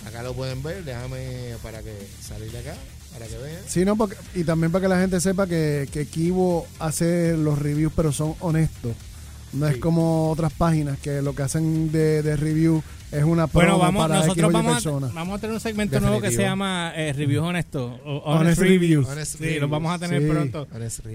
Acá 0.06 0.24
lo 0.24 0.34
pueden 0.34 0.64
ver, 0.64 0.86
déjame 0.86 1.56
para 1.62 1.82
que 1.82 1.94
salir 2.26 2.50
de 2.52 2.60
acá, 2.60 2.76
para. 3.26 3.60
Sí, 3.68 3.86
no, 3.86 3.96
porque, 3.96 4.16
y 4.36 4.44
también 4.44 4.72
para 4.72 4.84
que 4.84 4.90
la 4.90 5.00
gente 5.00 5.20
sepa 5.20 5.48
que, 5.48 5.88
que 5.92 6.06
Kibo 6.06 6.68
hace 6.80 7.36
los 7.38 7.60
reviews, 7.60 7.94
pero 7.96 8.12
son 8.12 8.36
honestos. 8.40 8.94
No 9.54 9.68
Sí. 9.68 9.74
es 9.76 9.80
como 9.80 10.30
otras 10.32 10.52
páginas 10.54 10.98
que 11.00 11.22
lo 11.22 11.34
que 11.34 11.44
hacen 11.44 11.92
de, 11.92 12.22
de 12.22 12.36
review 12.36 12.84
es 13.10 13.24
una 13.24 13.46
Bueno, 13.46 13.80
vamos, 13.80 14.04
para 14.06 14.16
nosotros 14.20 14.50
Y 14.50 14.54
vamos 14.54 14.86
a, 14.86 14.90
vamos 15.14 15.38
a 15.38 15.40
tener 15.40 15.54
un 15.54 15.60
segmento 15.62 15.98
nuevo 16.02 16.20
que 16.20 16.30
se 16.32 16.42
llama 16.42 16.92
eh, 16.94 17.14
Reviews 17.14 17.42
Honestos. 17.46 17.94
Honest 18.04 18.26
Honest, 18.26 18.60
Reviews. 18.62 18.80
Reviews. 18.82 19.08
Honest 19.08 19.32
Sí, 19.38 19.44
Reviews. 19.46 19.62
los 19.62 19.70
vamos 19.70 19.94
a 19.94 20.00
tener 20.00 20.22
Sí. 20.22 20.28
pronto. 20.30 20.68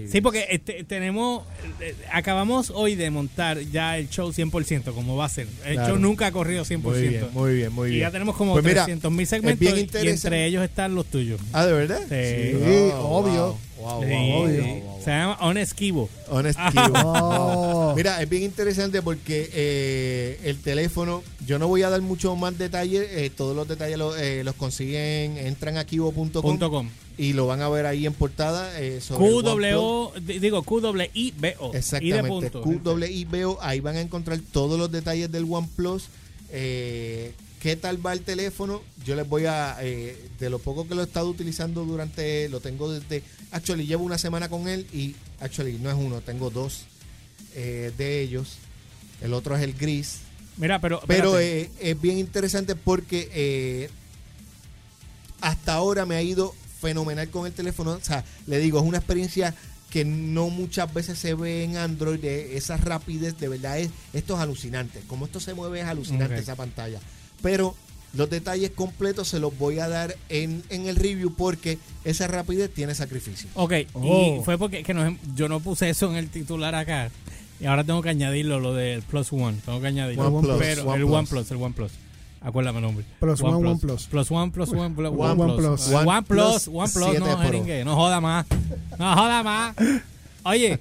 Sí, 0.09 0.21
porque 0.21 0.47
este, 0.49 0.83
tenemos, 0.85 1.43
eh, 1.79 1.95
acabamos 2.11 2.71
hoy 2.73 2.95
de 2.95 3.11
montar 3.11 3.59
ya 3.59 3.99
el 3.99 4.09
show 4.09 4.33
100%, 4.33 4.95
como 4.95 5.15
va 5.15 5.25
a 5.25 5.29
ser. 5.29 5.47
El 5.65 5.75
Claro. 5.75 5.93
show 5.93 5.99
nunca 6.01 6.25
ha 6.25 6.31
corrido 6.31 6.65
100%. 6.65 6.81
Muy 6.81 7.09
bien, 7.09 7.27
muy 7.33 7.53
bien, 7.53 7.71
muy 7.73 7.87
y 7.89 7.91
bien. 7.91 8.01
ya 8.07 8.11
tenemos 8.11 8.35
como 8.35 8.53
Pues 8.53 8.65
mira, 8.65 8.85
300 8.85 9.11
mil 9.11 9.27
segmentos 9.27 9.67
y 10.03 10.07
entre 10.07 10.45
ellos 10.47 10.63
están 10.63 10.95
los 10.95 11.05
tuyos. 11.05 11.39
Ah, 11.53 11.65
¿de 11.67 11.73
verdad? 11.73 11.99
Sí. 12.09 12.89
Obvio. 12.97 13.49
wow, 13.49 13.57
wow, 13.83 14.03
Sí, 14.03 14.09
wow, 14.09 14.83
wow. 14.83 15.01
Se 15.03 15.09
llama 15.11 15.37
Honest 15.41 15.73
Kibo. 15.73 16.09
Honest 16.29 16.57
Ah. 16.61 16.71
Kibo. 16.71 16.93
Oh. 17.03 17.93
Mira, 17.95 18.21
es 18.21 18.29
bien 18.29 18.43
interesante 18.43 19.01
porque 19.01 19.49
eh, 19.53 20.39
el 20.45 20.57
teléfono, 20.61 21.21
yo 21.45 21.59
no 21.59 21.67
voy 21.67 21.83
a 21.83 21.89
dar 21.89 22.01
mucho 22.01 22.35
más 22.35 22.57
detalles, 22.57 23.05
eh, 23.11 23.29
todos 23.35 23.55
los 23.55 23.67
detalles 23.67 23.99
eh, 24.17 24.41
los 24.45 24.55
consiguen, 24.55 25.37
entran 25.37 25.77
a 25.77 25.85
kibo.com 25.85 26.89
y 27.15 27.33
lo 27.33 27.45
van 27.45 27.61
a 27.61 27.69
ver 27.69 27.85
ahí 27.85 28.05
en 28.07 28.13
portada. 28.13 28.79
eh, 28.79 28.99
sobre. 29.01 29.29
QW, 29.29 30.19
di- 30.21 30.39
digo 30.39 30.63
QWIBO. 30.63 31.71
Exactamente. 31.73 32.49
QWIBO, 32.51 33.57
ahí 33.61 33.79
van 33.81 33.97
a 33.97 34.01
encontrar 34.01 34.39
todos 34.51 34.79
los 34.79 34.91
detalles 34.91 35.31
del 35.31 35.45
OnePlus. 35.49 36.05
Eh, 36.53 37.33
¿Qué 37.63 37.77
tal 37.77 38.05
va 38.05 38.11
el 38.11 38.21
teléfono? 38.21 38.83
Yo 39.05 39.15
les 39.15 39.27
voy 39.27 39.45
a, 39.45 39.77
eh, 39.81 40.17
de 40.37 40.49
lo 40.49 40.59
poco 40.59 40.85
que 40.85 40.95
lo 40.95 41.01
he 41.01 41.05
estado 41.05 41.29
utilizando 41.29 41.85
durante, 41.85 42.49
lo 42.49 42.59
tengo 42.59 42.91
desde, 42.91 43.23
actually 43.51 43.87
llevo 43.87 44.03
una 44.03 44.17
semana 44.17 44.49
con 44.49 44.67
él 44.67 44.85
y, 44.91 45.15
actually 45.39 45.79
no 45.79 45.89
es 45.89 45.95
uno, 45.95 46.19
tengo 46.19 46.49
dos 46.49 46.83
eh, 47.55 47.93
de 47.97 48.19
ellos. 48.19 48.57
El 49.21 49.33
otro 49.33 49.55
es 49.55 49.63
el 49.63 49.73
gris. 49.73 50.17
Mira, 50.57 50.81
pero. 50.81 51.01
Pero 51.07 51.39
eh, 51.39 51.71
es 51.79 52.01
bien 52.01 52.17
interesante 52.17 52.75
porque 52.75 53.89
hasta 55.39 55.73
ahora 55.73 56.05
me 56.05 56.15
ha 56.15 56.21
ido 56.21 56.53
fenomenal 56.81 57.29
con 57.29 57.47
el 57.47 57.53
teléfono. 57.53 57.91
O 57.91 58.01
sea, 58.01 58.25
le 58.45 58.59
digo, 58.59 58.77
es 58.79 58.85
una 58.85 58.97
experiencia 58.97 59.55
que 59.93 60.03
no 60.05 60.49
muchas 60.49 60.91
veces 60.91 61.19
se 61.19 61.35
ve 61.35 61.63
en 61.63 61.77
Android, 61.77 62.19
de 62.19 62.57
esa 62.57 62.77
rapidez, 62.77 63.37
de 63.39 63.47
verdad 63.47 63.77
es, 63.77 63.91
esto 64.11 64.33
es 64.33 64.39
alucinante. 64.39 65.01
Como 65.05 65.25
esto 65.27 65.39
se 65.39 65.53
mueve 65.53 65.81
es 65.81 65.85
alucinante 65.85 66.39
esa 66.39 66.55
pantalla. 66.55 66.99
Pero 67.43 67.75
los 68.13 68.27
detalles 68.29 68.71
completos 68.71 69.27
se 69.27 69.39
los 69.39 69.55
voy 69.57 69.77
a 69.77 69.87
dar 69.87 70.15
en, 70.29 70.63
en 70.69 70.87
el 70.87 70.95
review 70.95 71.35
porque 71.35 71.77
esa 72.05 72.25
rapidez 72.25 72.73
tiene 72.73 72.95
sacrificio. 72.95 73.47
Ok, 73.53 73.73
Oh. 73.93 74.37
y 74.41 74.43
fue 74.43 74.57
porque 74.57 74.81
que 74.81 74.95
nos- 74.95 75.13
yo 75.35 75.47
no 75.47 75.59
puse 75.59 75.89
eso 75.91 76.09
en 76.09 76.15
el 76.15 76.29
titular 76.29 76.73
acá. 76.73 77.11
Y 77.59 77.65
ahora 77.65 77.83
tengo 77.83 78.01
que 78.01 78.09
añadirlo, 78.09 78.59
lo 78.59 78.73
del 78.73 79.03
Plus 79.03 79.31
One. 79.31 79.59
Tengo 79.63 79.79
que 79.79 79.87
añadirlo. 79.87 80.27
OnePlus, 80.27 80.57
Pero 80.59 80.81
el 80.81 80.87
OnePlus. 81.03 81.11
OnePlus, 81.13 81.51
el 81.51 81.57
OnePlus. 81.57 81.91
Acuérdame 82.43 82.79
el 82.79 82.83
nombre. 82.83 83.05
Plus 83.19 83.41
One, 83.41 83.67
OnePlus. 83.69 84.07
Plus 84.07 84.29
One, 84.31 84.51
Plus 84.51 84.69
One, 84.69 84.93
Plus 84.93 85.09
One- 85.09 85.41
OnePlus. 85.41 85.87
OnePlus. 85.87 85.87
OnePlus, 85.87 86.67
OnePlus 86.67 86.67
OnePlus, 86.67 87.05
7 87.11 87.19
no 87.19 87.37
jeringue, 87.37 87.85
no 87.85 87.95
joda 87.95 88.19
más. 88.19 88.45
No 88.99 89.15
joda 89.15 89.43
más. 89.43 89.75
Oye, 90.43 90.77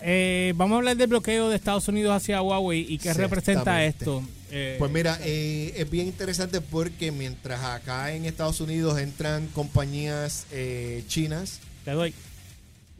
eh, 0.00 0.54
vamos 0.56 0.76
a 0.76 0.78
hablar 0.78 0.96
del 0.96 1.08
bloqueo 1.08 1.50
de 1.50 1.56
Estados 1.56 1.86
Unidos 1.88 2.16
hacia 2.16 2.40
Huawei 2.40 2.86
y 2.88 2.96
qué 2.98 3.12
representa 3.12 3.84
esto. 3.84 4.22
Eh, 4.50 4.76
Pues 4.78 4.90
mira, 4.90 5.18
eh, 5.22 5.74
es 5.76 5.90
bien 5.90 6.06
interesante 6.06 6.60
porque 6.62 7.12
mientras 7.12 7.62
acá 7.64 8.12
en 8.12 8.24
Estados 8.24 8.60
Unidos 8.60 8.98
entran 8.98 9.46
compañías 9.48 10.46
eh, 10.52 11.04
chinas, 11.08 11.58
te 11.84 11.90
doy. 11.90 12.14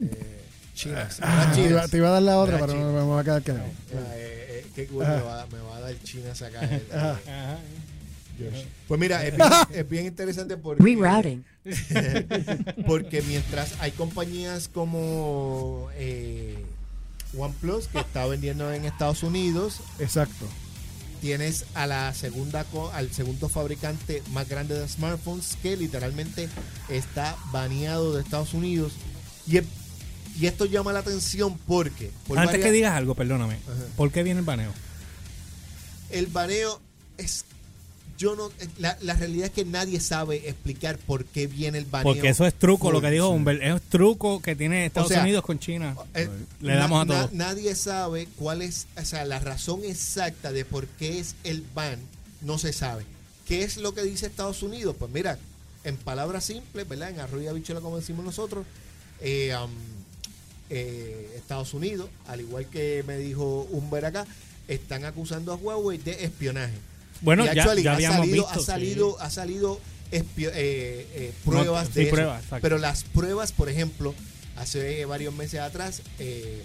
eh, 0.01 0.41
chinas, 0.75 1.19
Ah, 1.21 1.37
¿verdad? 1.37 1.53
te, 1.55 1.61
iba, 1.61 1.69
chinas. 1.69 1.91
te 1.91 1.97
iba 1.97 2.07
a 2.09 2.11
dar 2.11 2.21
la 2.21 2.37
otra, 2.37 2.59
pero 2.59 2.73
no 2.75 2.91
me 2.93 3.01
voy 3.01 3.19
a 3.19 3.23
quedar 3.23 3.41
callado. 3.41 3.65
Ah, 3.93 4.13
eh, 4.15 4.47
eh, 4.63 4.65
qué 4.75 4.85
cool, 4.87 5.07
me, 5.07 5.21
va, 5.21 5.47
me 5.51 5.59
va 5.59 5.77
a 5.77 5.79
dar 5.79 5.95
chinas 6.03 6.41
acá. 6.41 6.59
Ajá. 6.93 7.11
Ajá. 7.25 7.57
Pues 8.87 8.99
mira, 8.99 9.25
es 9.25 9.35
bien, 9.35 9.49
es 9.73 9.89
bien 9.89 10.05
interesante 10.05 10.57
porque, 10.57 10.83
Rerouting. 10.83 11.43
porque 12.87 13.21
mientras 13.23 13.73
hay 13.79 13.91
compañías 13.91 14.67
como 14.67 15.89
eh, 15.95 16.63
OnePlus 17.37 17.87
que 17.87 17.99
está 17.99 18.25
vendiendo 18.25 18.71
en 18.73 18.85
Estados 18.85 19.23
Unidos, 19.23 19.79
Exacto. 19.99 20.45
tienes 21.21 21.65
a 21.73 21.87
la 21.87 22.13
segunda 22.13 22.65
al 22.93 23.11
segundo 23.11 23.49
fabricante 23.49 24.21
más 24.31 24.47
grande 24.47 24.77
de 24.79 24.87
smartphones 24.87 25.57
que 25.61 25.75
literalmente 25.77 26.47
está 26.89 27.35
baneado 27.51 28.13
de 28.15 28.21
Estados 28.21 28.53
Unidos 28.53 28.93
y, 29.47 29.57
es- 29.57 29.65
y 30.39 30.45
esto 30.47 30.65
llama 30.65 30.91
la 30.93 30.99
atención 30.99 31.57
porque 31.67 32.11
por 32.27 32.37
Antes 32.37 32.53
varias- 32.53 32.65
que 32.67 32.71
digas 32.73 32.93
algo, 32.93 33.15
perdóname. 33.15 33.55
Ajá. 33.55 33.85
¿Por 33.95 34.11
qué 34.11 34.21
viene 34.23 34.39
el 34.41 34.45
baneo? 34.45 34.71
el 36.11 36.27
baneo 36.27 36.79
es 37.17 37.43
yo 38.17 38.35
no 38.35 38.49
la, 38.77 38.97
la 39.01 39.13
realidad 39.13 39.47
es 39.47 39.51
que 39.51 39.65
nadie 39.65 39.99
sabe 39.99 40.47
explicar 40.49 40.97
por 40.97 41.25
qué 41.25 41.47
viene 41.47 41.77
el 41.77 41.85
baneo 41.85 42.13
Porque 42.13 42.29
eso 42.29 42.45
es 42.45 42.53
truco, 42.53 42.91
lo 42.91 43.01
que 43.01 43.11
dijo. 43.11 43.29
Humbert. 43.29 43.61
Es 43.61 43.81
truco 43.89 44.41
que 44.41 44.55
tiene 44.55 44.85
Estados 44.85 45.11
O 45.11 45.13
sea, 45.13 45.23
Unidos 45.23 45.43
con 45.43 45.59
China. 45.59 45.95
Eh, 46.13 46.29
Le 46.61 46.73
na- 46.73 46.79
damos 46.79 47.01
a 47.01 47.05
na- 47.05 47.13
todos. 47.21 47.31
nadie 47.33 47.75
sabe 47.75 48.27
cuál 48.37 48.61
es, 48.61 48.87
o 48.97 49.03
sea, 49.03 49.25
la 49.25 49.39
razón 49.39 49.81
exacta 49.83 50.51
de 50.51 50.63
por 50.65 50.87
qué 50.87 51.19
es 51.19 51.35
el 51.43 51.63
ban, 51.73 51.99
no 52.41 52.57
se 52.57 52.71
sabe. 52.73 53.03
¿Qué 53.47 53.63
es 53.63 53.77
lo 53.77 53.93
que 53.93 54.03
dice 54.03 54.25
Estados 54.27 54.63
Unidos? 54.63 54.95
Pues 54.97 55.11
mira, 55.11 55.37
en 55.83 55.97
palabras 55.97 56.45
simples, 56.45 56.87
¿verdad? 56.87 57.09
En 57.11 57.19
arroyo 57.19 57.43
y 57.43 57.47
habichuela, 57.47 57.81
como 57.81 57.97
decimos 57.97 58.23
nosotros, 58.25 58.65
eh, 59.21 59.53
um, 59.61 59.69
eh, 60.69 61.33
Estados 61.35 61.73
Unidos, 61.73 62.09
al 62.27 62.41
igual 62.41 62.65
que 62.67 63.03
me 63.05 63.17
dijo 63.17 63.67
Humber 63.71 64.05
acá, 64.05 64.25
están 64.67 65.05
acusando 65.05 65.51
a 65.53 65.55
Huawei 65.55 65.97
de 65.99 66.23
espionaje. 66.23 66.73
Bueno, 67.21 67.43
Y 67.43 67.55
ya, 67.55 67.63
actually, 67.63 67.83
ya 67.83 67.91
ha 67.91 67.95
habíamos 67.95 68.17
salido, 68.25 68.43
visto. 68.45 68.59
ha 68.61 68.63
salido, 68.65 69.21
ha 69.21 69.29
salido 69.29 69.79
espio- 70.11 70.51
eh, 70.53 71.07
eh, 71.13 71.33
pruebas 71.43 71.89
No, 71.89 71.93
de 71.95 72.01
sí, 72.01 72.07
eso. 72.07 72.15
pruebas. 72.15 72.43
Pero 72.61 72.77
las 72.77 73.03
pruebas, 73.03 73.51
por 73.51 73.69
ejemplo, 73.69 74.13
hace 74.57 75.05
varios 75.05 75.33
meses 75.33 75.59
atrás, 75.61 76.01
eh, 76.19 76.61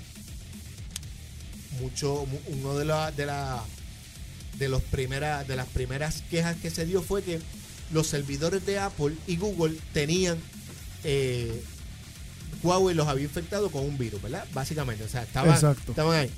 mucho, 1.81 2.27
mu- 2.27 2.41
uno 2.59 2.77
de 2.79 2.85
la, 2.85 3.11
de 3.13 3.27
la 3.27 3.63
de 4.59 4.69
los 4.69 4.83
primera, 4.83 5.45
de 5.45 5.57
las 5.57 5.67
primeras 5.69 6.23
quejas 6.31 6.57
que 6.57 6.71
se 6.71 6.85
dio 6.85 7.03
fue 7.03 7.23
que 7.23 7.41
los 7.93 8.07
servidores 8.09 8.67
de 8.67 8.79
Apple 8.79 9.15
y 9.27 9.37
Google 9.37 9.77
tenían 9.95 10.39
eh, 11.05 11.63
Huawei 12.63 12.95
los 12.95 13.09
había 13.09 13.25
infectado 13.25 13.71
con 13.71 13.85
un 13.87 13.97
virus, 13.97 14.21
¿verdad? 14.21 14.45
Básicamente, 14.53 15.03
o 15.05 15.09
sea, 15.09 15.23
estaban, 15.23 15.55
estaban 15.89 16.15
ahí. 16.19 16.31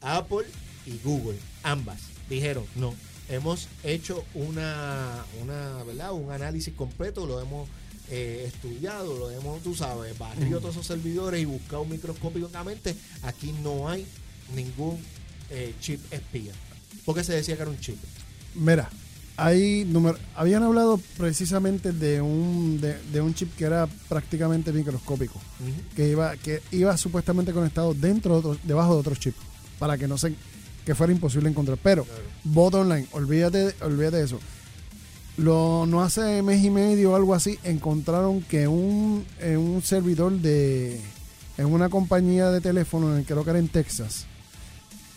Apple 0.00 0.46
y 0.86 0.98
Google, 1.04 1.38
ambas, 1.62 1.98
dijeron, 2.28 2.64
no, 2.76 2.94
hemos 3.28 3.68
hecho 3.84 4.24
una, 4.34 5.24
una 5.42 5.82
¿verdad? 5.84 6.12
Un 6.12 6.30
análisis 6.32 6.72
completo, 6.74 7.26
lo 7.26 7.40
hemos 7.40 7.68
eh, 8.10 8.44
estudiado, 8.46 9.18
lo 9.18 9.30
hemos, 9.30 9.62
tú 9.62 9.74
sabes, 9.74 10.16
barrido 10.18 10.60
todos 10.60 10.74
esos 10.76 10.86
servidores 10.86 11.42
y 11.42 11.44
buscado 11.44 11.84
microscópicamente, 11.84 12.96
aquí 13.22 13.52
no 13.62 13.88
hay 13.88 14.06
ningún 14.54 14.98
eh, 15.50 15.74
chip 15.80 16.00
espía. 16.12 16.52
Porque 17.04 17.24
se 17.24 17.34
decía 17.34 17.56
que 17.56 17.62
era 17.62 17.70
un 17.70 17.80
chip. 17.80 17.96
Mira, 18.54 18.88
hay 19.36 19.84
número, 19.84 20.18
habían 20.34 20.62
hablado 20.62 20.98
precisamente 21.16 21.92
de 21.92 22.20
un 22.20 22.80
de, 22.80 22.98
de 23.12 23.20
un 23.20 23.34
chip 23.34 23.54
que 23.56 23.64
era 23.64 23.86
prácticamente 24.08 24.72
microscópico, 24.72 25.38
que 25.94 26.08
iba 26.10 26.36
que 26.36 26.60
iba 26.72 26.96
supuestamente 26.96 27.52
conectado 27.52 27.94
dentro 27.94 28.32
de 28.32 28.38
otro- 28.48 28.60
debajo 28.64 28.94
de 28.94 29.00
otros 29.00 29.20
chips 29.20 29.38
para 29.78 29.96
que 29.96 30.08
no 30.08 30.18
se 30.18 30.34
que 30.88 30.94
fuera 30.94 31.12
imposible 31.12 31.50
encontrar. 31.50 31.76
Pero 31.82 32.06
bot 32.44 32.72
online, 32.74 33.06
olvídate 33.12 33.74
olvídate 33.82 34.16
de 34.16 34.24
eso. 34.24 34.40
Lo, 35.36 35.84
no 35.86 36.00
hace 36.02 36.40
mes 36.40 36.64
y 36.64 36.70
medio 36.70 37.12
o 37.12 37.14
algo 37.14 37.34
así 37.34 37.58
encontraron 37.62 38.40
que 38.40 38.66
un 38.68 39.26
en 39.38 39.58
un 39.58 39.82
servidor 39.82 40.32
de 40.32 40.98
en 41.58 41.66
una 41.66 41.90
compañía 41.90 42.50
de 42.50 42.62
teléfono 42.62 43.14
en 43.14 43.24
creo 43.24 43.44
que 43.44 43.50
era 43.50 43.58
en 43.58 43.68
Texas 43.68 44.24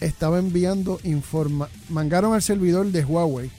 estaba 0.02 0.40
enviando 0.40 1.00
informa 1.06 1.70
mangaron 1.88 2.34
al 2.34 2.42
servidor 2.42 2.88
de 2.92 3.06
Huawei 3.06 3.50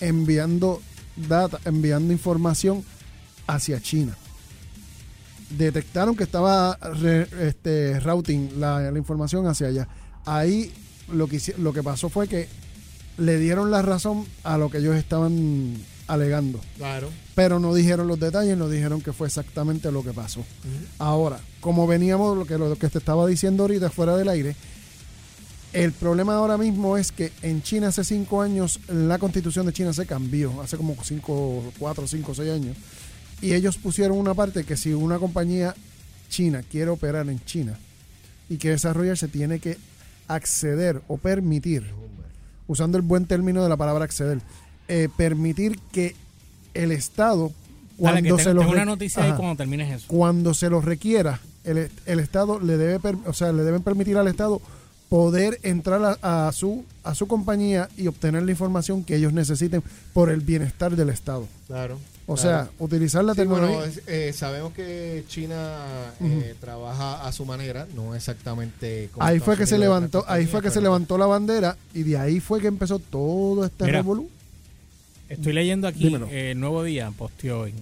enviando 0.00 0.82
data, 1.16 1.58
enviando 1.64 2.12
información 2.12 2.84
hacia 3.46 3.80
China. 3.80 4.14
Detectaron 5.50 6.16
que 6.16 6.24
estaba 6.24 6.76
re- 6.76 7.28
este, 7.48 7.98
routing 8.00 8.60
la, 8.60 8.90
la 8.90 8.98
información 8.98 9.46
hacia 9.46 9.68
allá. 9.68 9.88
Ahí 10.24 10.72
lo 11.12 11.28
que, 11.28 11.40
lo 11.58 11.72
que 11.72 11.82
pasó 11.82 12.08
fue 12.08 12.28
que 12.28 12.48
le 13.18 13.38
dieron 13.38 13.70
la 13.70 13.82
razón 13.82 14.26
a 14.42 14.58
lo 14.58 14.70
que 14.70 14.78
ellos 14.78 14.96
estaban 14.96 15.76
alegando. 16.06 16.60
Claro. 16.76 17.10
Pero 17.34 17.58
no 17.58 17.74
dijeron 17.74 18.06
los 18.06 18.18
detalles, 18.18 18.56
no 18.56 18.68
dijeron 18.68 19.00
que 19.00 19.12
fue 19.12 19.26
exactamente 19.26 19.90
lo 19.92 20.02
que 20.02 20.12
pasó. 20.12 20.44
Ahora, 20.98 21.40
como 21.60 21.86
veníamos, 21.86 22.36
lo 22.36 22.44
que, 22.44 22.58
lo 22.58 22.76
que 22.76 22.88
te 22.88 22.98
estaba 22.98 23.26
diciendo 23.26 23.64
ahorita 23.64 23.90
fuera 23.90 24.16
del 24.16 24.28
aire, 24.28 24.56
el 25.72 25.92
problema 25.92 26.34
ahora 26.34 26.58
mismo 26.58 26.98
es 26.98 27.12
que 27.12 27.32
en 27.40 27.62
China 27.62 27.88
hace 27.88 28.04
cinco 28.04 28.42
años 28.42 28.78
la 28.88 29.18
constitución 29.18 29.64
de 29.64 29.72
China 29.72 29.92
se 29.94 30.04
cambió, 30.04 30.60
hace 30.60 30.76
como 30.76 30.96
cinco, 31.02 31.72
cuatro, 31.78 32.06
cinco, 32.06 32.34
seis 32.34 32.50
años. 32.50 32.76
Y 33.40 33.54
ellos 33.54 33.78
pusieron 33.78 34.18
una 34.18 34.34
parte 34.34 34.64
que 34.64 34.76
si 34.76 34.92
una 34.92 35.18
compañía 35.18 35.74
china 36.28 36.62
quiere 36.62 36.90
operar 36.90 37.28
en 37.28 37.42
China 37.44 37.78
y 38.48 38.58
quiere 38.58 38.74
desarrollarse, 38.74 39.28
tiene 39.28 39.60
que 39.60 39.78
acceder 40.28 41.02
o 41.08 41.16
permitir, 41.18 41.84
usando 42.66 42.96
el 42.98 43.02
buen 43.02 43.26
término 43.26 43.62
de 43.62 43.68
la 43.68 43.76
palabra 43.76 44.04
acceder, 44.04 44.40
eh, 44.88 45.08
permitir 45.16 45.78
que 45.92 46.14
el 46.74 46.92
Estado, 46.92 47.52
Dale, 47.98 48.20
cuando 48.20 48.36
que 48.36 48.42
se 48.42 48.48
te- 48.50 48.54
lo 48.54 48.60
tengo 48.60 48.72
una 48.72 48.82
ahí 48.82 49.32
cuando 49.36 49.56
termines 49.56 49.92
eso. 49.94 50.04
cuando 50.08 50.54
se 50.54 50.70
lo 50.70 50.80
requiera, 50.80 51.40
el, 51.64 51.90
el 52.06 52.20
Estado 52.20 52.58
le 52.60 52.76
debe, 52.76 52.98
per- 53.00 53.16
o 53.26 53.32
sea, 53.32 53.52
le 53.52 53.62
deben 53.62 53.82
permitir 53.82 54.16
al 54.16 54.26
Estado 54.28 54.60
poder 55.08 55.58
entrar 55.62 56.18
a, 56.22 56.48
a 56.48 56.52
su 56.52 56.84
a 57.04 57.14
su 57.14 57.26
compañía 57.26 57.88
y 57.98 58.06
obtener 58.06 58.44
la 58.44 58.50
información 58.52 59.02
que 59.04 59.16
ellos 59.16 59.32
necesiten 59.32 59.82
por 60.14 60.30
el 60.30 60.40
bienestar 60.40 60.94
del 60.96 61.10
Estado. 61.10 61.46
Claro. 61.66 61.98
O 62.32 62.36
claro. 62.36 62.64
sea, 62.64 62.70
utilizar 62.78 63.24
la 63.24 63.34
Sí, 63.34 63.40
tecnología. 63.40 63.76
bueno, 63.76 63.92
eh, 64.06 64.32
sabemos 64.34 64.72
que 64.72 65.24
China 65.28 65.78
eh, 66.20 66.54
trabaja 66.60 67.26
a 67.26 67.32
su 67.32 67.44
manera, 67.44 67.86
no 67.94 68.14
exactamente 68.14 69.08
como 69.12 69.26
ahí 69.26 69.38
fue 69.40 69.56
que 69.56 69.66
se 69.66 69.78
levantó, 69.78 70.24
ahí 70.28 70.46
fue 70.46 70.62
que 70.62 70.70
se 70.70 70.80
levantó 70.80 71.18
la 71.18 71.26
bandera 71.26 71.76
y 71.94 72.02
de 72.02 72.16
ahí 72.18 72.40
fue 72.40 72.60
que 72.60 72.66
empezó 72.68 72.98
todo 72.98 73.64
este 73.64 73.86
revolú. 73.86 74.30
Estoy 75.28 75.52
leyendo 75.52 75.88
aquí, 75.88 76.14
eh, 76.30 76.50
el 76.52 76.60
nuevo 76.60 76.82
día 76.84 77.10
posteó 77.16 77.60
hoy. 77.60 77.74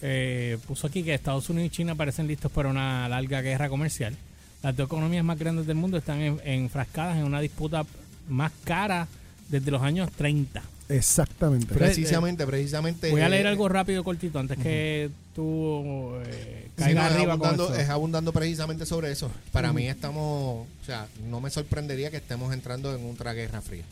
Eh, 0.00 0.56
puso 0.66 0.86
aquí 0.86 1.02
que 1.02 1.12
Estados 1.12 1.50
Unidos 1.50 1.66
y 1.66 1.70
China 1.76 1.94
parecen 1.94 2.26
listos 2.26 2.50
para 2.50 2.70
una 2.70 3.06
larga 3.08 3.42
guerra 3.42 3.68
comercial. 3.68 4.16
Las 4.62 4.74
dos 4.76 4.86
economías 4.86 5.24
más 5.24 5.38
grandes 5.38 5.66
del 5.66 5.76
mundo 5.76 5.98
están 5.98 6.20
en- 6.20 6.40
enfrascadas 6.44 7.18
en 7.18 7.24
una 7.24 7.40
disputa 7.40 7.84
más 8.28 8.52
cara 8.64 9.06
desde 9.50 9.70
los 9.70 9.82
años 9.82 10.10
30. 10.12 10.62
Exactamente. 10.90 11.66
Pero- 11.68 11.78
Precisamente, 11.80 12.46
precisamente. 12.46 13.10
Voy 13.10 13.20
a 13.20 13.28
leer 13.28 13.46
eh, 13.46 13.50
algo 13.50 13.68
rápido, 13.68 14.02
cortito, 14.04 14.38
antes 14.38 14.58
que 14.58 15.08
tú 15.34 16.14
eh, 16.26 16.64
sí, 16.66 16.70
caigas 16.76 17.04
no, 17.04 17.08
es, 17.10 17.14
arriba 17.16 17.38
con 17.38 17.46
abundando, 17.48 17.72
eso. 17.72 17.82
es 17.82 17.88
abundando 17.88 18.32
precisamente 18.32 18.84
sobre 18.86 19.10
eso. 19.12 19.30
Para 19.52 19.72
mí 19.72 19.86
estamos, 19.88 20.66
o 20.66 20.84
sea, 20.84 21.06
no 21.30 21.40
me 21.40 21.50
sorprendería 21.50 22.10
que 22.10 22.16
estemos 22.18 22.52
entrando 22.52 22.94
en 22.94 23.08
otra 23.10 23.32
guerra 23.32 23.60
fría. 23.62 23.84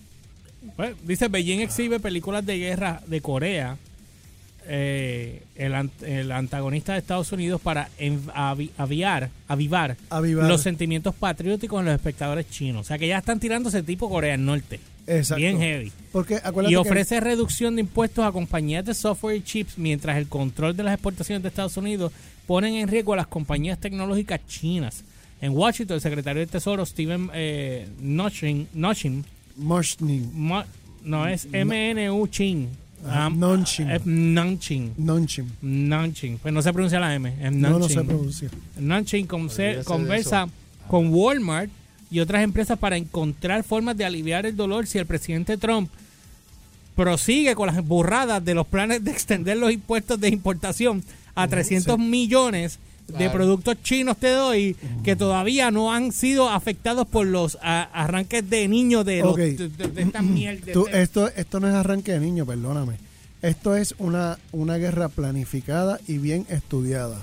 Pues, 0.77 0.95
dice, 1.07 1.29
Beijing 1.29 1.61
exhibe 1.61 2.01
películas 2.01 2.45
de 2.45 2.59
guerra 2.59 3.01
de 3.07 3.21
Corea, 3.21 3.77
eh, 4.71 5.43
el, 5.55 5.75
an- 5.75 5.91
el 6.03 6.31
antagonista 6.33 6.93
de 6.93 6.99
Estados 6.99 7.31
Unidos, 7.33 7.61
para 7.61 7.89
en- 7.99 8.27
avi- 8.29 8.71
aviar, 8.77 9.31
avivar 9.47 9.97
Avivar. 10.11 10.47
los 10.49 10.61
sentimientos 10.61 11.15
patrióticos 11.15 11.79
en 11.81 11.87
los 11.87 11.95
espectadores 11.95 12.51
chinos. 12.51 12.83
O 12.83 12.85
sea, 12.85 12.99
que 12.99 13.09
ya 13.09 13.19
están 13.19 13.41
tirando 13.41 13.69
ese 13.71 13.83
tipo 13.83 14.11
Corea 14.11 14.33
del 14.33 14.45
Norte. 14.45 14.81
Exacto. 15.09 15.37
Bien 15.41 15.59
heavy. 15.59 15.93
Porque 16.13 16.37
Y 16.37 16.69
que- 16.71 16.77
ofrece 16.77 17.21
reducción 17.21 17.75
de 17.77 17.81
impuestos 17.83 18.25
a 18.25 18.31
compañías 18.33 18.85
de 18.85 18.95
software 18.95 19.37
y 19.37 19.43
chips, 19.43 19.79
mientras 19.79 20.17
el 20.19 20.29
control 20.29 20.77
de 20.77 20.83
las 20.83 20.95
exportaciones 20.95 21.43
de 21.43 21.49
Estados 21.49 21.77
Unidos 21.77 22.13
ponen 22.47 22.75
en 22.75 22.89
riesgo 22.89 23.13
a 23.13 23.17
las 23.17 23.27
compañías 23.27 23.79
tecnológicas 23.79 24.41
chinas. 24.47 25.05
En 25.41 25.53
Washington, 25.57 25.97
el 25.97 26.01
secretario 26.01 26.41
de 26.41 26.47
Tesoro, 26.47 26.85
Steven 26.85 27.31
eh, 27.33 27.87
Mo- 30.35 30.65
no 31.05 31.27
es 31.29 31.47
MNU 31.53 32.27
Chin. 32.29 32.69
Ah, 33.07 33.31
Mnuchin. 33.31 33.89
Es 33.91 34.05
Mnuchin. 34.05 34.93
Nonchim. 34.97 35.47
Mnuchin. 35.63 36.39
Pues 36.39 36.53
no 36.53 36.61
se 36.63 36.73
pronuncia 36.73 36.99
la 36.99 37.15
M. 37.15 37.29
Es 37.41 37.53
No, 37.53 37.79
no 37.79 37.89
se 37.89 37.95
pronuncia. 38.03 38.51
De 39.79 39.85
conversa 39.85 40.49
con 40.89 41.13
Walmart 41.15 41.71
y 42.11 42.21
otras 42.21 42.43
empresas 42.43 42.79
para 42.79 42.97
encontrar 42.97 43.63
formas 43.65 43.97
de 43.97 44.05
aliviar 44.05 44.47
el 44.47 44.57
dolor 44.57 44.87
si 44.87 44.99
el 44.99 45.07
presidente 45.07 45.57
Trump 45.57 45.91
prosigue 46.97 47.55
con 47.55 47.69
las 47.69 47.85
burradas 47.87 48.45
de 48.45 48.55
los 48.55 48.67
planes 48.67 49.05
de 49.05 49.11
extender 49.13 49.57
los 49.57 49.73
impuestos 49.73 50.19
de 50.21 50.29
importación 50.29 51.03
a 51.35 51.47
300 51.47 51.99
millones 51.99 52.79
de 53.07 53.15
Claro. 53.15 53.33
productos 53.33 53.77
chinos 53.83 54.17
te 54.19 54.29
doy 54.31 54.77
que 55.03 55.17
todavía 55.17 55.71
no 55.71 55.93
han 55.95 56.13
sido 56.13 56.51
afectados 56.51 57.07
por 57.07 57.27
los 57.27 57.57
a- 57.63 57.85
arranques 57.93 58.51
de 58.51 58.69
niños 58.69 59.05
de, 59.07 59.21
los- 59.21 59.33
Ok. 59.33 59.39
de, 59.39 59.69
de- 59.69 59.89
de 59.89 60.03
estas 60.03 60.23
mierdas. 60.25 60.73
Tú, 60.75 60.85
de- 60.85 61.03
esto, 61.03 61.29
esto 61.35 61.59
no 61.61 61.69
es 61.69 61.75
arranque 61.75 62.13
de 62.13 62.21
niño, 62.21 62.45
perdóname. 62.45 62.97
Esto 63.43 63.77
es 63.77 63.95
una, 63.99 64.39
una 64.53 64.77
guerra 64.79 65.09
planificada 65.09 66.01
y 66.09 66.19
bien 66.19 66.47
estudiada. 66.49 67.19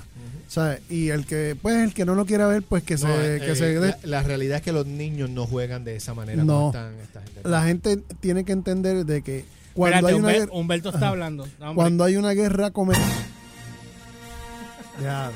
¿Sabes? 0.48 0.80
Y 0.88 1.08
el 1.08 1.26
que, 1.26 1.56
pues, 1.60 1.76
el 1.82 1.92
que 1.92 2.04
no 2.04 2.14
lo 2.14 2.24
quiera 2.24 2.46
ver, 2.46 2.62
pues 2.62 2.82
que 2.84 2.94
No, 2.94 3.00
se, 3.00 3.36
eh, 3.36 3.40
que 3.40 3.56
se 3.56 3.74
la, 3.80 3.98
la 4.04 4.22
realidad 4.22 4.56
es 4.58 4.62
que 4.62 4.70
los 4.72 4.86
niños 4.86 5.28
no 5.28 5.44
juegan 5.46 5.84
de 5.84 5.96
esa 5.96 6.14
manera 6.14 6.44
No. 6.44 6.54
como 6.54 6.66
están 6.68 6.94
esta 7.00 7.20
gente. 7.22 7.48
la 7.48 7.62
gente 7.64 7.96
tiene 8.20 8.44
que 8.44 8.52
entender 8.52 9.04
de 9.04 9.22
que 9.22 9.44
cuando 9.74 9.96
Espérate, 9.96 10.14
hay 10.14 10.20
una 10.20 10.28
Humber- 10.28 10.38
guerra, 10.40 10.52
Humberto 10.52 10.88
está 10.90 11.08
hablando. 11.08 11.48
No, 11.58 11.74
cuando 11.74 12.04
hay 12.04 12.16
una 12.16 12.30
guerra 12.32 12.70
comercial. 12.70 13.10
Ya. 15.02 15.30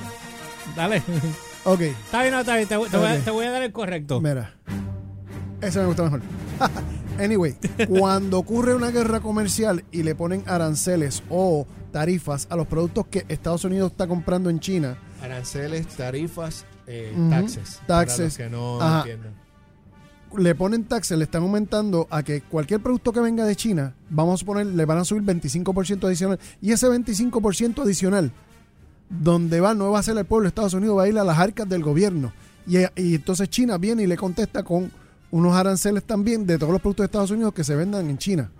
Dale. 0.74 1.02
Ok, 1.64 1.80
Está 1.82 2.22
bien, 2.22 2.32
no, 2.32 2.40
está 2.40 2.56
bien. 2.56 2.66
Te, 2.68 2.76
voy- 2.76 2.88
te 2.88 3.30
voy 3.30 3.44
a 3.44 3.50
dar 3.50 3.62
el 3.62 3.72
correcto. 3.72 4.20
mira. 4.20 4.54
Ese 5.60 5.78
me 5.80 5.86
gusta 5.86 6.04
mejor. 6.04 6.22
anyway, 7.18 7.56
cuando 7.88 8.38
ocurre 8.38 8.74
una 8.74 8.90
guerra 8.90 9.20
comercial 9.20 9.84
y 9.92 10.02
le 10.02 10.14
ponen 10.14 10.42
aranceles 10.46 11.22
o 11.28 11.66
tarifas 11.92 12.46
a 12.50 12.56
los 12.56 12.66
productos 12.66 13.06
que 13.08 13.24
Estados 13.28 13.64
Unidos 13.64 13.92
está 13.92 14.06
comprando 14.06 14.48
en 14.50 14.60
China, 14.60 14.96
Aranceles, 15.22 15.86
tarifas, 15.88 16.64
eh, 16.86 17.12
Ujú. 17.14 17.28
taxes. 17.30 17.80
Taxes. 17.86 18.16
Para 18.16 18.24
los 18.24 18.36
que 18.38 18.50
no 18.50 18.80
Ajá. 18.80 18.98
entiendan. 19.00 19.32
le 20.38 20.54
ponen 20.54 20.84
taxes, 20.84 21.18
le 21.18 21.24
están 21.24 21.42
aumentando 21.42 22.06
a 22.10 22.22
que 22.22 22.40
cualquier 22.40 22.80
producto 22.80 23.12
que 23.12 23.20
venga 23.20 23.44
de 23.44 23.54
China, 23.56 23.94
vamos 24.08 24.34
a 24.34 24.36
suponer, 24.38 24.66
le 24.66 24.84
van 24.86 24.96
a 24.98 25.04
subir 25.04 25.22
25% 25.24 26.06
adicional. 26.06 26.38
Y 26.62 26.72
ese 26.72 26.86
25% 26.88 27.82
adicional, 27.82 28.30
donde 29.10 29.60
va, 29.60 29.74
no 29.74 29.90
va 29.90 29.98
a 29.98 30.02
ser 30.02 30.16
el 30.16 30.24
pueblo 30.24 30.44
de 30.44 30.48
Estados 30.48 30.72
Unidos, 30.74 30.96
va 30.96 31.02
a 31.02 31.08
ir 31.08 31.18
a 31.18 31.24
las 31.24 31.36
arcas 31.38 31.68
del 31.68 31.82
gobierno. 31.82 32.32
Y, 32.66 32.78
y 32.96 33.16
entonces 33.16 33.50
China 33.50 33.76
viene 33.76 34.04
y 34.04 34.06
le 34.06 34.16
contesta 34.16 34.62
con 34.62 34.90
unos 35.30 35.54
aranceles 35.54 36.04
también 36.04 36.46
de 36.46 36.58
todos 36.58 36.72
los 36.72 36.80
productos 36.80 37.04
de 37.04 37.06
Estados 37.06 37.30
Unidos 37.30 37.54
que 37.54 37.64
se 37.64 37.76
vendan 37.76 38.10
en 38.10 38.18
China, 38.18 38.50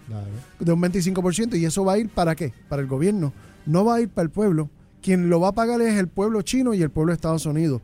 de 0.59 0.73
un 0.73 0.81
25%. 0.81 1.59
Y 1.59 1.65
eso 1.65 1.85
va 1.85 1.95
a 1.95 1.99
ir 1.99 2.09
para 2.09 2.35
qué? 2.35 2.53
Para 2.69 2.83
el 2.83 2.89
gobierno. 2.89 3.33
No 3.67 3.85
va 3.85 3.97
a 3.97 4.01
ir 4.01 4.09
para 4.09 4.25
el 4.25 4.31
pueblo. 4.31 4.71
Quien 5.03 5.31
lo 5.31 5.41
va 5.41 5.49
a 5.49 5.53
pagar 5.53 5.81
es 5.81 5.97
el 5.99 6.09
pueblo 6.09 6.43
chino 6.43 6.75
y 6.75 6.83
el 6.83 6.91
pueblo 6.91 7.11
de 7.11 7.15
Estados 7.15 7.47
Unidos. 7.47 7.81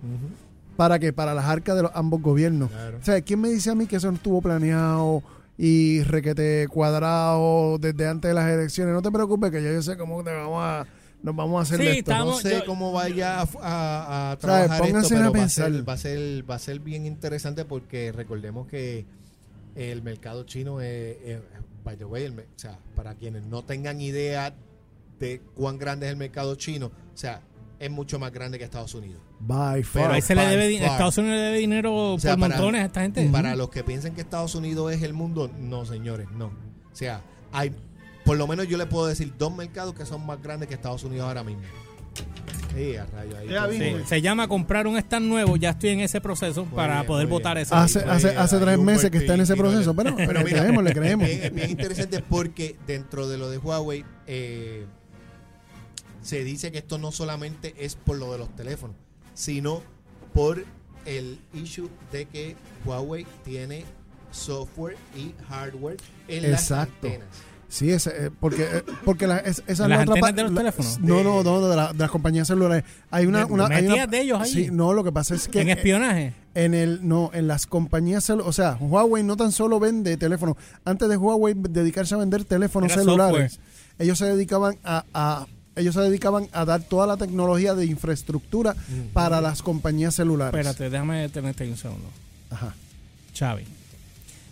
¿Para 0.76 0.98
qué? 0.98 1.12
Para 1.12 1.34
las 1.34 1.46
arcas 1.46 1.76
de 1.76 1.82
los, 1.82 1.90
ambos 1.94 2.20
gobiernos. 2.20 2.70
Claro. 2.70 2.98
O 3.00 3.04
sea, 3.04 3.20
¿quién 3.22 3.40
me 3.40 3.48
dice 3.48 3.70
a 3.70 3.74
mí 3.74 3.86
que 3.86 3.96
eso 3.96 4.08
no 4.10 4.16
estuvo 4.16 4.42
planeado 4.42 5.22
y 5.56 6.02
requete 6.02 6.68
cuadrado 6.68 7.78
desde 7.78 8.06
antes 8.06 8.28
de 8.28 8.34
las 8.34 8.50
elecciones? 8.50 8.92
No 8.92 9.00
te 9.00 9.10
preocupes 9.10 9.50
que 9.50 9.62
ya 9.62 9.72
yo 9.72 9.82
sé 9.82 9.96
cómo 9.96 10.22
te 10.22 10.30
vamos 10.32 10.60
a, 10.62 10.86
nos 11.22 11.34
vamos 11.34 11.58
a 11.58 11.62
hacer 11.62 11.80
Sí, 11.80 11.98
esto. 11.98 12.10
estamos- 12.12 12.44
No 12.44 12.50
sé 12.50 12.56
yo- 12.58 12.66
cómo 12.66 12.92
vaya 12.92 13.40
a, 13.40 13.48
a- 13.62 14.30
a 14.32 14.36
trabajar 14.38 14.64
esto, 14.86 14.98
a 14.98 15.08
pero 15.08 15.32
va 15.32 15.42
a, 15.44 15.48
ser, 15.48 15.88
va, 15.88 15.92
a 15.94 15.96
ser, 15.98 16.50
va 16.50 16.54
a 16.54 16.58
ser 16.58 16.78
bien 16.80 17.06
interesante 17.06 17.64
porque 17.64 18.12
recordemos 18.12 18.66
que 18.68 19.06
el 19.74 20.02
mercado 20.02 20.44
chino 20.44 20.80
es, 20.80 21.16
es- 21.24 21.40
by 21.84 21.96
the 21.96 22.04
way, 22.04 22.24
el 22.24 22.32
me- 22.32 22.42
o 22.42 22.46
sea, 22.58 22.78
para 22.94 23.14
quienes 23.14 23.44
no 23.44 23.64
tengan 23.64 24.00
idea 24.00 24.54
de 25.18 25.40
cuán 25.54 25.78
grande 25.78 26.06
es 26.06 26.12
el 26.12 26.18
mercado 26.18 26.54
chino, 26.56 26.86
o 26.86 27.16
sea, 27.16 27.40
es 27.78 27.90
mucho 27.90 28.18
más 28.18 28.32
grande 28.32 28.58
que 28.58 28.64
Estados 28.64 28.94
Unidos. 28.94 29.20
By 29.38 29.82
Pero 29.92 30.04
far. 30.06 30.12
ahí 30.14 30.22
se 30.22 30.34
le 30.34 30.46
debe, 30.46 30.78
far. 30.78 30.92
Estados 30.92 31.18
Unidos 31.18 31.36
le 31.36 31.42
debe 31.42 31.58
dinero 31.58 31.94
O 32.14 32.18
sea, 32.18 32.32
por 32.34 32.40
para- 32.40 32.56
montones 32.56 32.82
a 32.82 32.84
esta 32.86 33.00
gente. 33.02 33.28
Para 33.30 33.54
los 33.56 33.68
que 33.68 33.84
piensen 33.84 34.14
que 34.14 34.22
Estados 34.22 34.54
Unidos 34.54 34.92
es 34.92 35.02
el 35.02 35.12
mundo, 35.12 35.50
no, 35.58 35.84
señores, 35.84 36.28
no. 36.30 36.46
O 36.46 36.94
sea, 36.96 37.20
hay, 37.52 37.72
por 38.26 38.36
lo 38.36 38.46
menos 38.46 38.66
yo 38.68 38.76
le 38.76 38.84
puedo 38.86 39.06
decir 39.06 39.32
dos 39.38 39.54
mercados 39.54 39.94
que 39.94 40.04
son 40.04 40.26
más 40.26 40.42
grandes 40.42 40.68
que 40.68 40.74
Estados 40.74 41.04
Unidos 41.04 41.26
ahora 41.28 41.44
mismo. 41.44 41.62
Sí, 42.74 42.96
a 42.96 43.06
rayo, 43.06 43.36
ahí 43.38 43.48
Ya 43.48 43.64
tú- 43.64 43.70
vimos. 43.70 44.00
Sí, 44.02 44.08
se 44.08 44.20
llama 44.20 44.48
comprar 44.48 44.86
un 44.86 44.98
stand 44.98 45.26
nuevo. 45.26 45.56
Ya 45.56 45.70
estoy 45.70 45.90
en 45.90 46.00
ese 46.00 46.20
proceso 46.20 46.64
para 46.64 46.96
bien, 46.96 47.06
poder 47.06 47.26
votar 47.26 47.56
ese. 47.56 47.74
Hace, 47.74 48.00
tres 48.60 48.78
meses 48.78 49.10
que 49.10 49.18
está 49.18 49.34
en 49.34 49.40
ese 49.42 49.56
proceso, 49.56 49.94
pero, 49.94 50.14
pero 50.16 50.32
le 50.40 50.44
mira, 50.44 50.58
creemos, 50.60 50.84
le 50.84 50.92
creemos. 50.92 51.28
Es 51.28 51.34
bien, 51.36 51.44
es 51.46 51.54
bien 51.54 51.70
interesante 51.70 52.22
porque 52.22 52.76
dentro 52.86 53.28
de 53.28 53.38
lo 53.38 53.48
de 53.48 53.58
Huawei 53.58 54.04
eh, 54.26 54.84
se 56.20 56.42
dice 56.44 56.72
que 56.72 56.78
esto 56.78 56.98
no 56.98 57.12
solamente 57.12 57.74
es 57.78 57.94
por 57.94 58.18
lo 58.18 58.32
de 58.32 58.38
los 58.38 58.54
teléfonos, 58.56 58.96
sino 59.34 59.82
por 60.34 60.64
el 61.06 61.38
issue 61.54 61.88
de 62.12 62.26
que 62.26 62.56
Huawei 62.84 63.26
tiene 63.44 63.84
software 64.32 64.96
y 65.16 65.32
hardware 65.48 65.96
en 66.28 66.44
Exacto. 66.44 67.06
las 67.08 67.12
antenas. 67.14 67.28
Sí, 67.76 67.90
ese, 67.90 68.10
eh, 68.26 68.30
porque, 68.40 68.62
eh, 68.64 68.82
porque 69.04 69.26
la- 69.26 69.36
es- 69.38 69.62
esa 69.66 69.70
es 69.70 69.78
¿Las 69.80 69.88
la 69.90 69.94
otra 70.00 70.02
antenas 70.14 70.20
pa- 70.20 70.32
de 70.32 70.42
los 70.44 70.52
la- 70.52 70.58
teléfonos? 70.60 70.98
No, 71.00 71.22
no, 71.22 71.42
no, 71.42 71.68
de, 71.68 71.76
la- 71.76 71.92
de 71.92 71.98
las 71.98 72.10
compañías 72.10 72.46
celulares. 72.48 72.84
Hay 73.10 73.26
una, 73.26 73.46
¿Me- 73.46 73.52
una, 73.52 73.66
hay 73.66 73.86
una- 73.86 74.06
de 74.06 74.20
ellos 74.20 74.40
ahí? 74.40 74.50
Sí, 74.50 74.68
no, 74.72 74.94
lo 74.94 75.04
que 75.04 75.12
pasa 75.12 75.34
es 75.34 75.46
que 75.48 75.60
en 75.60 75.68
espionaje. 75.68 76.32
En 76.54 76.72
el, 76.72 77.06
no, 77.06 77.30
en 77.34 77.46
las 77.48 77.66
compañías, 77.66 78.28
celu- 78.30 78.42
o 78.46 78.52
sea, 78.52 78.76
Huawei 78.80 79.22
no 79.22 79.36
tan 79.36 79.52
solo 79.52 79.78
vende 79.78 80.16
teléfonos. 80.16 80.56
Antes 80.86 81.06
de 81.08 81.16
Huawei 81.18 81.54
dedicarse 81.54 82.14
a 82.14 82.18
vender 82.18 82.44
teléfonos 82.44 82.90
Era 82.92 83.02
celulares, 83.02 83.60
ellos 83.98 84.16
se 84.18 84.24
dedicaban 84.24 84.76
a, 84.82 85.04
a- 85.12 85.46
ellos 85.74 85.94
se 85.94 86.00
dedicaban 86.00 86.48
a 86.52 86.64
dar 86.64 86.80
toda 86.80 87.06
la 87.06 87.18
tecnología 87.18 87.74
de 87.74 87.84
infraestructura 87.84 88.74
para 89.12 89.42
las 89.42 89.60
compañías 89.60 90.14
celulares. 90.14 90.58
Espérate, 90.58 90.88
déjame 90.88 91.20
detenerte 91.20 91.68
un 91.68 91.76
segundo. 91.76 92.08
Ajá. 92.48 92.74
Xavi, 93.38 93.64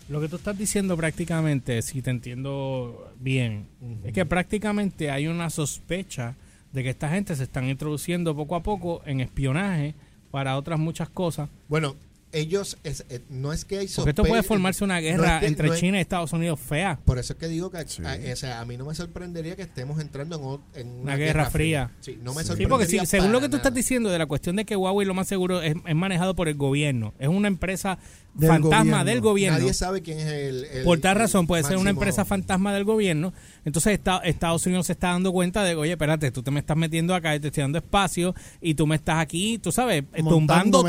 lo 0.09 0.21
que 0.21 0.29
tú 0.29 0.37
estás 0.37 0.57
diciendo 0.57 0.97
prácticamente, 0.97 1.81
si 1.83 2.03
te 2.03 2.11
entiendo 2.11 3.12
bien, 3.19 3.67
es 4.05 4.12
que 4.12 4.27
prácticamente 4.27 5.11
hay 5.11 5.27
una 5.27 5.51
sospecha 5.51 6.35
de 6.73 6.83
que 6.83 6.90
esta 6.90 7.09
gente 7.09 7.35
se 7.37 7.45
están 7.45 7.69
introduciendo 7.69 8.35
poco 8.35 8.57
a 8.57 8.62
poco 8.62 9.03
en 9.07 9.21
espionaje 9.21 9.95
para 10.31 10.57
otras 10.57 10.79
muchas 10.79 11.09
cosas. 11.09 11.49
Bueno, 11.69 11.95
ellos, 12.35 12.77
es- 12.85 13.05
eh, 13.09 13.20
no 13.31 13.53
es 13.53 13.64
que 13.64 13.79
hay 13.79 13.88
Porque 13.88 14.11
esto 14.11 14.25
puede 14.25 14.42
formarse 14.42 14.85
una 14.85 14.97
no 14.97 15.01
guerra 15.03 15.35
es 15.37 15.40
que- 15.40 15.47
entre 15.47 15.68
no 15.68 15.75
es- 15.75 15.81
China 15.81 15.99
y 15.99 16.01
Estados 16.01 16.33
Unidos 16.33 16.61
fea. 16.61 16.99
Por 17.05 17.18
eso 17.18 17.33
es 17.35 17.38
que 17.38 17.49
digo 17.49 17.70
que 17.70 17.87
Sí. 17.87 18.03
a, 18.05 18.18
o 18.33 18.37
sea, 18.37 18.61
a 18.61 18.64
mí 18.64 18.77
no 18.77 18.85
me 18.87 18.94
sorprendería 18.94 19.57
que 19.57 19.62
estemos 19.62 20.01
entrando 20.01 20.37
en, 20.37 20.42
o- 20.42 20.62
en 20.75 20.88
una, 20.88 21.03
Una 21.03 21.16
guerra 21.16 21.51
fría. 21.51 21.90
Sí, 22.01 22.18
no 22.23 22.33
me 22.35 22.42
Sí. 22.42 22.44
Sí, 22.44 22.47
sorprendería 22.49 22.68
porque 22.68 22.87
si- 22.87 23.07
según 23.07 23.33
lo 23.33 23.40
que 23.40 23.49
tú 23.49 23.57
estás 23.57 23.73
diciendo 23.75 24.11
de 24.11 24.18
la 24.18 24.27
cuestión 24.27 24.57
de 24.57 24.64
que 24.64 24.77
Huawei 24.77 25.07
lo 25.07 25.14
más 25.14 25.29
seguro 25.29 25.62
es, 25.62 25.75
es 25.87 25.94
manejado 25.94 26.35
por 26.35 26.49
el 26.49 26.55
gobierno, 26.57 27.14
es 27.18 27.29
una 27.29 27.49
empresa 27.49 27.99
Del 28.35 28.49
fantasma 28.49 28.79
gobierno. 28.79 29.05
del 29.05 29.20
gobierno. 29.20 29.59
Nadie 29.59 29.75
sabe 29.75 30.03
quién 30.03 30.18
es 30.18 30.27
el. 30.27 30.64
el- 30.64 30.85
Por 30.85 30.99
tal 31.01 31.16
razón, 31.16 31.47
puede 31.47 31.62
ser 31.62 31.77
una 31.77 31.90
empresa 31.90 32.25
fantasma 32.25 32.75
del 32.75 32.85
gobierno. 32.85 33.33
Entonces 33.64 33.94
esta- 33.94 34.18
Estados 34.18 34.64
Unidos 34.66 34.87
se 34.87 34.92
está 34.92 35.09
dando 35.09 35.33
cuenta 35.33 35.62
de, 35.64 35.74
oye, 35.74 35.92
espérate, 35.92 36.31
tú 36.31 36.42
te 36.42 36.50
me 36.50 36.61
estás 36.61 36.77
metiendo 36.77 37.14
acá 37.14 37.35
y 37.35 37.40
te 37.40 37.48
estoy 37.48 37.62
dando 37.62 37.79
espacio 37.79 38.35
y 38.61 38.74
tú 38.74 38.87
me 38.87 38.96
estás 38.96 39.18
aquí, 39.18 39.59
tú 39.59 39.72
sabes, 39.72 40.05
eh, 40.12 40.22
tumbando... 40.22 40.85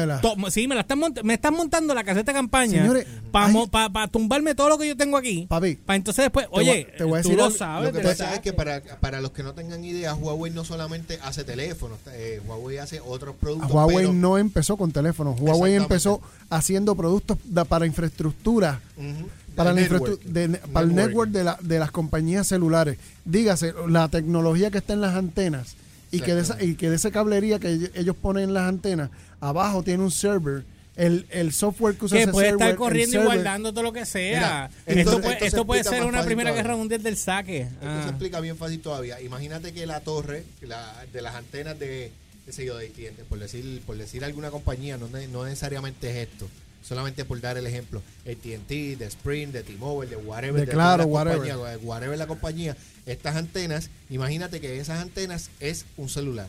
Sí, 0.50 0.68
me, 0.68 0.76
la 0.76 0.82
estás 0.82 0.98
me 1.24 1.34
estás 1.34 1.52
montando 1.52 1.94
la 1.94 2.04
caseta 2.04 2.32
de 2.32 2.36
campaña 2.38 2.82
Señores, 2.82 3.08
para 3.32 3.48
hay- 3.48 4.08
tumbarme 4.12 4.56
todo 4.56 4.70
lo 4.70 4.78
que 4.78 4.88
yo 4.88 4.98
tengo 4.98 5.18
aquí. 5.18 5.46
Papi, 5.48 5.76
Para 5.76 5.96
entonces 5.98 6.26
después, 6.26 6.48
voy- 6.50 6.68
oye, 6.70 6.88
te 6.98 7.04
voy 7.04 7.20
a 7.20 7.22
tú 7.22 7.30
decir 7.30 7.44
lo 7.44 7.52
sabes. 7.52 7.94
Lo 7.94 8.00
que 8.00 8.04
pasa 8.08 8.34
es 8.34 8.40
que 8.42 8.54
para, 8.54 8.82
para 9.00 9.22
los 9.22 9.32
que 9.32 9.44
no 9.44 9.54
tengan 9.54 9.84
idea, 9.86 10.14
Huawei 10.14 10.52
no 10.52 10.64
solamente 10.66 11.20
hace 11.24 11.44
teléfonos, 11.44 11.98
eh, 12.14 12.42
Huawei 12.46 12.78
hace 12.78 13.00
otros 13.00 13.36
productos. 13.36 13.72
Huawei 13.72 13.98
pero- 13.98 14.14
no 14.14 14.38
empezó 14.38 14.78
con 14.78 14.92
teléfonos. 14.92 15.40
Huawei 15.40 15.76
empezó 15.76 16.22
haciendo 16.50 16.96
productos 16.96 17.38
da- 17.46 17.66
para 17.66 17.86
infraestructura. 17.86 18.82
Ujú. 18.98 19.28
Para, 19.56 19.70
El 19.72 19.76
la 19.78 19.82
network. 19.84 20.22
de- 20.24 20.50
para 20.72 20.86
el 20.86 20.96
network 20.96 21.32
de, 21.32 21.44
la- 21.44 21.58
de 21.62 21.80
las 21.80 21.92
compañías 21.92 22.48
celulares. 22.48 22.98
Dígase, 23.24 23.74
la 23.88 24.08
tecnología 24.10 24.70
que 24.72 24.78
está 24.80 24.94
en 24.94 25.02
las 25.02 25.16
antenas 25.16 25.76
y 26.12 26.20
que, 26.22 26.34
de 26.36 26.42
esa, 26.42 26.62
y 26.64 26.76
que 26.76 26.90
de 26.90 26.96
esa 26.98 27.12
cablería 27.12 27.60
que 27.60 27.70
ell- 27.70 27.92
ellos 27.96 28.16
ponen 28.22 28.46
en 28.46 28.54
las 28.54 28.68
antenas, 28.68 29.10
abajo 29.40 29.84
tiene 29.84 30.04
un 30.04 30.12
server. 30.12 30.64
El, 30.98 31.26
el 31.30 31.52
software 31.52 31.96
que 31.98 32.06
usa 32.06 32.18
que 32.18 32.24
ese 32.24 32.32
puede 32.32 32.50
estar 32.52 32.70
el 32.70 32.76
corriendo 32.78 33.18
y 33.18 33.20
server- 33.20 33.26
guardando 33.26 33.74
todo 33.74 33.84
lo 33.84 33.92
que 33.92 34.06
sea. 34.06 34.70
Mira, 34.86 35.00
esto, 35.00 35.10
esto- 35.12 35.22
puede, 35.22 35.34
esto 35.34 35.40
se 35.44 35.48
esto 35.48 35.66
puede 35.66 35.84
ser 35.84 36.04
una 36.06 36.24
primera 36.24 36.52
todavía. 36.52 36.64
guerra 36.64 36.78
mundial 36.78 37.04
del 37.04 37.18
saque. 37.18 37.62
Esto 37.64 37.76
Ah. 37.82 38.02
se 38.04 38.10
explica 38.12 38.40
bien 38.40 38.56
fácil 38.56 38.80
todavía. 38.80 39.20
Imagínate 39.20 39.74
que 39.74 39.86
la 39.86 40.00
torre 40.00 40.46
la- 40.62 41.06
de 41.12 41.22
las 41.22 41.36
antenas 41.36 41.78
de, 41.80 42.12
qué 42.46 42.52
sé 42.54 42.66
yo, 42.66 42.78
de 42.78 42.90
clientes, 42.92 43.26
por 43.28 43.40
decir, 43.40 43.82
por 43.86 43.98
decir 43.98 44.24
alguna 44.24 44.52
compañía, 44.52 44.98
no, 44.98 45.10
no 45.10 45.44
necesariamente 45.44 46.10
es 46.12 46.30
esto. 46.30 46.48
Solamente 46.88 47.26
por 47.26 47.42
dar 47.42 47.58
el 47.58 47.66
ejemplo, 47.66 48.02
AT&T, 48.28 48.96
de 48.96 49.06
Sprint, 49.08 49.52
de 49.54 49.64
T-Mobile, 49.64 50.10
de 50.12 50.18
whatever, 50.18 50.60
De 50.62 50.66
de 50.68 50.72
Claro, 50.72 51.04
las 51.04 51.08
whatever. 51.08 51.38
compañías, 51.52 51.80
whatever 51.84 52.18
la 52.18 52.28
compañía, 52.28 52.78
estas 53.08 53.36
antenas, 53.36 53.90
imagínate 54.12 54.62
que 54.62 54.80
esas 54.80 55.00
antenas 55.02 55.50
es 55.60 55.86
un 55.98 56.10
celular. 56.10 56.48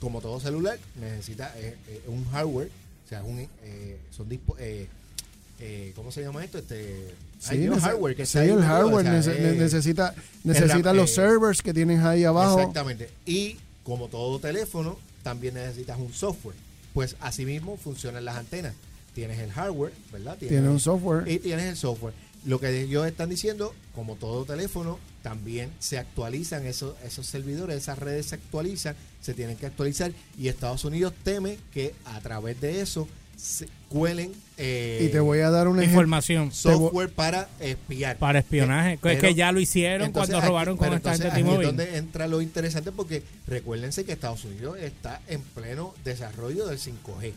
Como 0.00 0.20
todo 0.20 0.40
celular, 0.40 0.78
necesita 1.00 1.52
eh, 1.56 1.76
eh, 1.88 2.00
un 2.08 2.24
hardware, 2.30 2.68
o 3.04 3.08
sea, 3.08 3.22
un, 3.22 3.38
eh, 3.62 3.98
son 4.10 4.28
dispo- 4.28 4.56
eh, 4.58 5.92
¿cómo 5.94 6.10
se 6.12 6.22
llama 6.22 6.44
esto? 6.44 6.58
Este, 6.58 7.14
Sí, 7.38 7.66
hardware 7.68 8.16
que 8.16 8.26
sí, 8.26 8.38
el 8.38 8.62
hardware 8.62 9.06
o 9.06 9.22
sea, 9.22 9.34
nece- 9.34 9.56
necesita, 9.56 10.14
necesita 10.42 10.92
los 10.94 11.14
servers 11.14 11.62
que 11.62 11.72
tienes 11.72 12.02
ahí 12.02 12.24
abajo. 12.24 12.58
Exactamente. 12.58 13.10
Y 13.26 13.56
como 13.84 14.08
todo 14.08 14.38
teléfono, 14.40 14.98
también 15.22 15.54
necesitas 15.54 15.98
un 15.98 16.12
software. 16.12 16.56
Pues 16.94 17.14
asimismo 17.20 17.76
funcionan 17.76 18.24
las 18.24 18.36
antenas. 18.36 18.72
Tienes 19.16 19.38
el 19.40 19.50
hardware, 19.50 19.92
¿verdad? 20.12 20.36
Tienes- 20.38 20.50
Tiene 20.58 20.68
un 20.68 20.78
software. 20.78 21.26
Y 21.26 21.38
tienes 21.38 21.64
el 21.64 21.76
software. 21.76 22.12
Lo 22.44 22.60
que 22.60 22.82
ellos 22.82 23.06
están 23.06 23.30
diciendo, 23.30 23.74
como 23.94 24.14
todo 24.16 24.44
teléfono, 24.44 24.98
también 25.22 25.70
se 25.78 25.98
actualizan 25.98 26.66
esos, 26.66 26.94
esos 27.02 27.26
servidores, 27.26 27.78
esas 27.78 27.98
redes 27.98 28.26
se 28.26 28.34
actualizan, 28.34 28.94
se 29.22 29.32
tienen 29.32 29.56
que 29.56 29.64
actualizar 29.66 30.12
y 30.38 30.48
Estados 30.48 30.84
Unidos 30.84 31.14
teme 31.24 31.56
que 31.72 31.94
a 32.04 32.20
través 32.20 32.60
de 32.60 32.82
eso 32.82 33.08
se 33.38 33.66
cuelen 33.88 34.32
eh, 34.58 35.06
Y 35.08 35.12
te 35.12 35.18
voy 35.20 35.38
a 35.40 35.50
dar 35.50 35.66
un 35.66 35.78
ejemplo. 35.78 35.92
Información 36.02 36.52
software 36.52 37.08
para 37.10 37.48
espiar. 37.58 38.18
para 38.18 38.38
espionaje. 38.40 38.92
Eh, 39.02 39.12
es 39.14 39.18
que 39.20 39.34
ya 39.34 39.50
lo 39.50 39.60
hicieron 39.60 40.06
Entonces, 40.08 40.30
cuando 40.34 40.38
aquí- 40.38 40.46
robaron 40.48 40.76
con 40.76 40.92
esta 40.94 41.12
gente 41.12 41.26
entonces 41.28 41.44
de 41.44 41.50
aquí 41.54 41.60
es 41.62 41.66
donde 41.66 41.96
entra 41.96 42.28
lo 42.28 42.40
interesante 42.42 42.92
porque 42.92 43.22
recuérdense 43.46 44.04
que 44.04 44.12
Estados 44.12 44.44
Unidos 44.44 44.78
está 44.78 45.22
en 45.26 45.40
pleno 45.40 45.94
desarrollo 46.04 46.66
del 46.66 46.78
5G. 46.78 47.32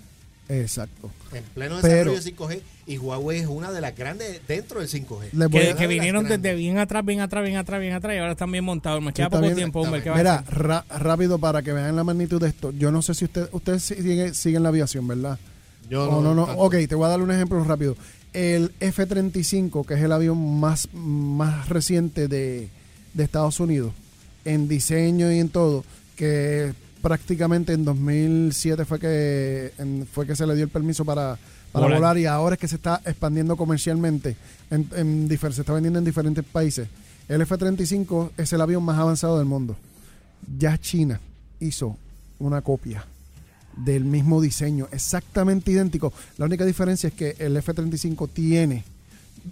Exacto. 0.49 1.11
En 1.31 1.43
pleno 1.43 1.77
Pero- 1.81 2.11
desarrollo 2.11 2.21
del 2.21 2.35
5G 2.35 2.61
y 2.87 2.97
Huawei 2.97 3.39
es 3.39 3.47
una 3.47 3.71
de 3.71 3.81
las 3.81 3.95
grandes 3.95 4.41
dentro 4.47 4.79
del 4.79 4.89
5G. 4.89 5.29
Les 5.33 5.49
voy 5.49 5.61
Que, 5.77 5.85
vinieron 5.87 6.27
desde 6.27 6.55
bien 6.55 6.79
atrás, 6.79 7.05
bien 7.05 7.19
atrás, 7.21 7.43
bien 7.43 7.55
atrás, 7.57 7.79
bien 7.79 7.93
atrás 7.93 8.15
y 8.15 8.17
ahora 8.17 8.31
están 8.31 8.51
bien 8.51 8.63
montados. 8.63 9.01
Me 9.01 9.13
queda 9.13 9.29
poco 9.29 9.43
bien, 9.43 9.55
tiempo, 9.55 9.79
está 9.81 9.89
Humber, 9.89 10.03
¿qué 10.03 10.09
bien. 10.11 10.23
vas 10.25 10.37
a 10.39 10.41
Mira, 10.41 10.57
ra- 10.57 10.85
rápido 10.97 11.37
para 11.37 11.61
que 11.61 11.71
vean 11.71 11.95
la 11.95 12.03
magnitud 12.03 12.41
de 12.41 12.49
esto. 12.49 12.71
Yo 12.71 12.91
no 12.91 13.01
sé 13.03 13.13
si 13.13 13.25
usted, 13.25 13.47
ustedes 13.51 13.83
siguen, 13.83 14.33
siguen 14.33 14.63
la 14.63 14.69
aviación, 14.69 15.07
¿verdad? 15.07 15.37
Yo 15.89 16.09
Oh, 16.09 16.21
no, 16.21 16.33
no. 16.33 16.45
tanto. 16.47 16.61
Ok, 16.63 16.75
te 16.87 16.95
voy 16.95 17.05
a 17.05 17.09
dar 17.09 17.21
un 17.21 17.31
ejemplo 17.31 17.63
rápido. 17.63 17.95
El 18.33 18.71
F-35, 18.79 19.85
que 19.85 19.93
es 19.95 20.01
el 20.01 20.11
avión 20.11 20.59
más, 20.59 20.87
más 20.93 21.69
reciente 21.69 22.27
de, 22.27 22.69
de 23.13 23.23
Estados 23.23 23.59
Unidos, 23.59 23.93
en 24.45 24.67
diseño 24.67 25.31
y 25.31 25.39
en 25.39 25.49
todo, 25.49 25.83
que 26.15 26.73
prácticamente 27.01 27.73
en 27.73 27.85
2007 27.85 28.85
fue 28.85 28.99
que 28.99 29.73
en- 29.77 30.07
fue 30.11 30.25
que 30.27 30.35
se 30.35 30.45
le 30.45 30.55
dio 30.55 30.63
el 30.65 30.69
permiso 30.69 31.05
para, 31.05 31.37
para 31.71 31.85
Volar. 31.85 31.99
volar. 31.99 32.17
y 32.17 32.25
ahora 32.25 32.55
es 32.55 32.59
que 32.59 32.67
se 32.67 32.75
está 32.75 33.01
expandiendo 33.05 33.55
comercialmente, 33.57 34.35
en, 34.69 34.87
en 34.95 35.29
se 35.29 35.61
está 35.61 35.73
vendiendo 35.73 35.99
en 35.99 36.05
diferentes 36.05 36.43
países. 36.43 36.87
El 37.27 37.41
F-35 37.41 38.31
es 38.37 38.51
el 38.53 38.61
avión 38.61 38.83
más 38.83 38.97
avanzado 38.97 39.37
del 39.37 39.45
mundo. 39.45 39.75
Ya 40.57 40.77
China 40.77 41.19
hizo 41.59 41.95
una 42.39 42.61
copia 42.61 43.05
del 43.77 44.03
mismo 44.03 44.41
diseño, 44.41 44.87
exactamente 44.91 45.71
idéntico. 45.71 46.11
La 46.37 46.45
única 46.45 46.65
diferencia 46.65 47.07
es 47.09 47.13
que 47.13 47.35
el 47.39 47.55
F-35 47.57 48.29
tiene 48.33 48.83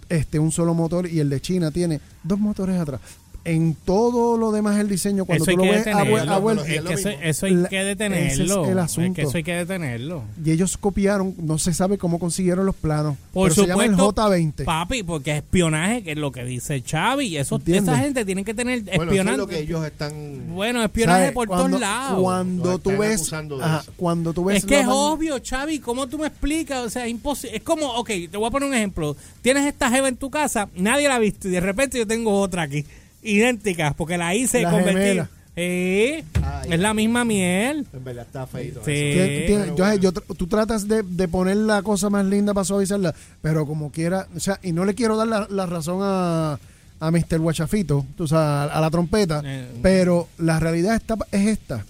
este 0.08 0.38
un 0.38 0.50
solo 0.52 0.74
motor 0.74 1.06
y 1.08 1.18
el 1.20 1.30
de 1.30 1.40
China 1.40 1.70
tiene 1.70 2.00
dos 2.24 2.38
motores 2.38 2.78
atrás. 2.78 3.00
En 3.44 3.74
todo 3.74 4.36
lo 4.36 4.52
demás 4.52 4.78
el 4.78 4.88
diseño, 4.88 5.24
cuando 5.24 5.44
Eso 5.44 5.52
tú 5.52 5.58
lo 5.58 5.62
ves 5.64 5.86
a, 5.86 6.04
detenerlo. 6.04 6.12
vuel- 6.18 6.28
a 6.28 6.38
vuelta, 6.38 6.62
Es 6.64 6.68
Es 6.76 6.82
lo 6.82 6.88
que 6.90 6.94
eso, 6.94 7.08
hay 7.08 7.16
que 7.16 7.28
ese 7.30 7.48
es 7.48 7.86
detenerlo. 7.86 8.64
el 8.66 8.70
Es 8.78 8.84
asunto. 8.84 9.14
que 9.14 9.22
eso 9.22 9.36
hay 9.38 9.42
que 9.42 9.54
detenerlo. 9.54 10.22
y 10.44 10.50
ellos 10.50 10.76
copiaron, 10.76 11.34
no 11.38 11.56
se 11.58 11.72
sabe 11.72 11.96
cómo 11.96 12.18
consiguieron 12.18 12.66
los 12.66 12.74
planos, 12.74 13.16
Por 13.32 13.50
pero 13.50 13.62
se 13.62 13.68
llama 13.68 13.84
el 13.86 13.92
supuesto, 13.92 14.22
J20. 14.22 14.64
Papi, 14.64 15.02
porque 15.02 15.30
es 15.30 15.36
espionaje, 15.38 16.02
que 16.02 16.12
es 16.12 16.18
lo 16.18 16.30
que 16.30 16.44
dice 16.44 16.82
Xavi. 16.86 17.26
Y 17.28 17.36
eso, 17.38 17.56
¿Entiendes? 17.56 17.94
esa 17.94 18.02
gente 18.02 18.24
tiene 18.26 18.44
que 18.44 18.52
tener 18.52 18.80
Bueno, 18.82 18.92
eso 18.92 19.02
es 19.02 19.08
espionaje. 19.08 19.36
lo 19.38 19.46
que 19.46 19.58
ellos 19.60 19.86
están. 19.86 20.12
Bueno, 20.54 20.82
espionaje 20.84 21.18
¿Sabes? 21.20 21.32
por 21.32 21.48
cuando, 21.48 21.66
todos 21.68 21.80
lados. 21.80 22.20
Cuando 22.20 22.78
tú 22.78 22.90
ves, 22.98 23.32
ajá, 23.32 23.84
cuando 23.96 24.32
tú 24.34 24.44
ves 24.44 24.58
Es 24.58 24.64
que 24.66 24.80
es 24.80 24.86
obvio, 24.90 25.36
Xavi, 25.42 25.78
¿cómo 25.78 26.06
tú 26.06 26.18
me 26.18 26.26
explicas? 26.26 26.84
O 26.84 26.90
sea, 26.90 27.06
es 27.06 27.10
imposible. 27.12 27.56
Es 27.56 27.62
como, 27.62 27.86
ok, 27.94 28.10
te 28.30 28.36
voy 28.36 28.46
a 28.46 28.50
poner 28.50 28.68
un 28.68 28.74
ejemplo. 28.74 29.16
Tienes 29.40 29.64
esta 29.64 29.88
jeva 29.90 30.08
en 30.08 30.16
tu 30.16 30.28
casa, 30.28 30.68
nadie 30.76 31.08
la 31.08 31.14
ha 31.16 31.18
visto 31.18 31.48
y 31.48 31.52
de 31.52 31.60
repente 31.60 31.96
yo 31.98 32.06
tengo 32.06 32.38
otra 32.40 32.62
aquí, 32.62 32.84
idéntica, 33.22 33.94
porque 33.96 34.16
la 34.18 34.34
hice 34.34 34.62
convertir. 34.64 35.26
Eh, 35.60 36.22
Ay. 36.40 36.68
es 36.72 36.78
la 36.78 36.94
misma 36.94 37.24
miel. 37.24 37.84
En 37.92 38.04
verdad 38.04 38.24
está 38.26 38.46
feito. 38.46 38.80
Sí. 38.84 38.92
eso. 38.94 39.52
Tien- 39.52 39.66
yo- 39.66 39.74
bueno. 39.84 39.94
yo 39.96 40.12
tr- 40.12 40.36
tú 40.36 40.46
tratas 40.46 40.86
de, 40.86 41.02
de 41.02 41.26
poner 41.26 41.56
la 41.56 41.82
cosa 41.82 42.08
más 42.10 42.24
linda 42.24 42.54
para 42.54 42.64
suavizarla, 42.64 43.12
pero 43.42 43.66
como 43.66 43.90
quiera, 43.90 44.28
o 44.36 44.38
sea, 44.38 44.60
y 44.62 44.70
no 44.70 44.84
le 44.84 44.94
quiero 44.94 45.16
dar 45.16 45.26
la, 45.26 45.48
la 45.50 45.66
razón 45.66 45.98
a, 46.00 46.60
a 47.00 47.10
Mr. 47.10 47.40
Guachafito, 47.40 48.06
tú 48.16 48.28
sabes, 48.28 48.70
a, 48.72 48.78
a 48.78 48.80
la 48.80 48.88
trompeta, 48.90 49.42
Eh. 49.44 49.66
pero 49.82 50.28
la 50.38 50.60
realidad 50.60 50.94
está, 50.94 51.16
es 51.32 51.48
esta, 51.48 51.84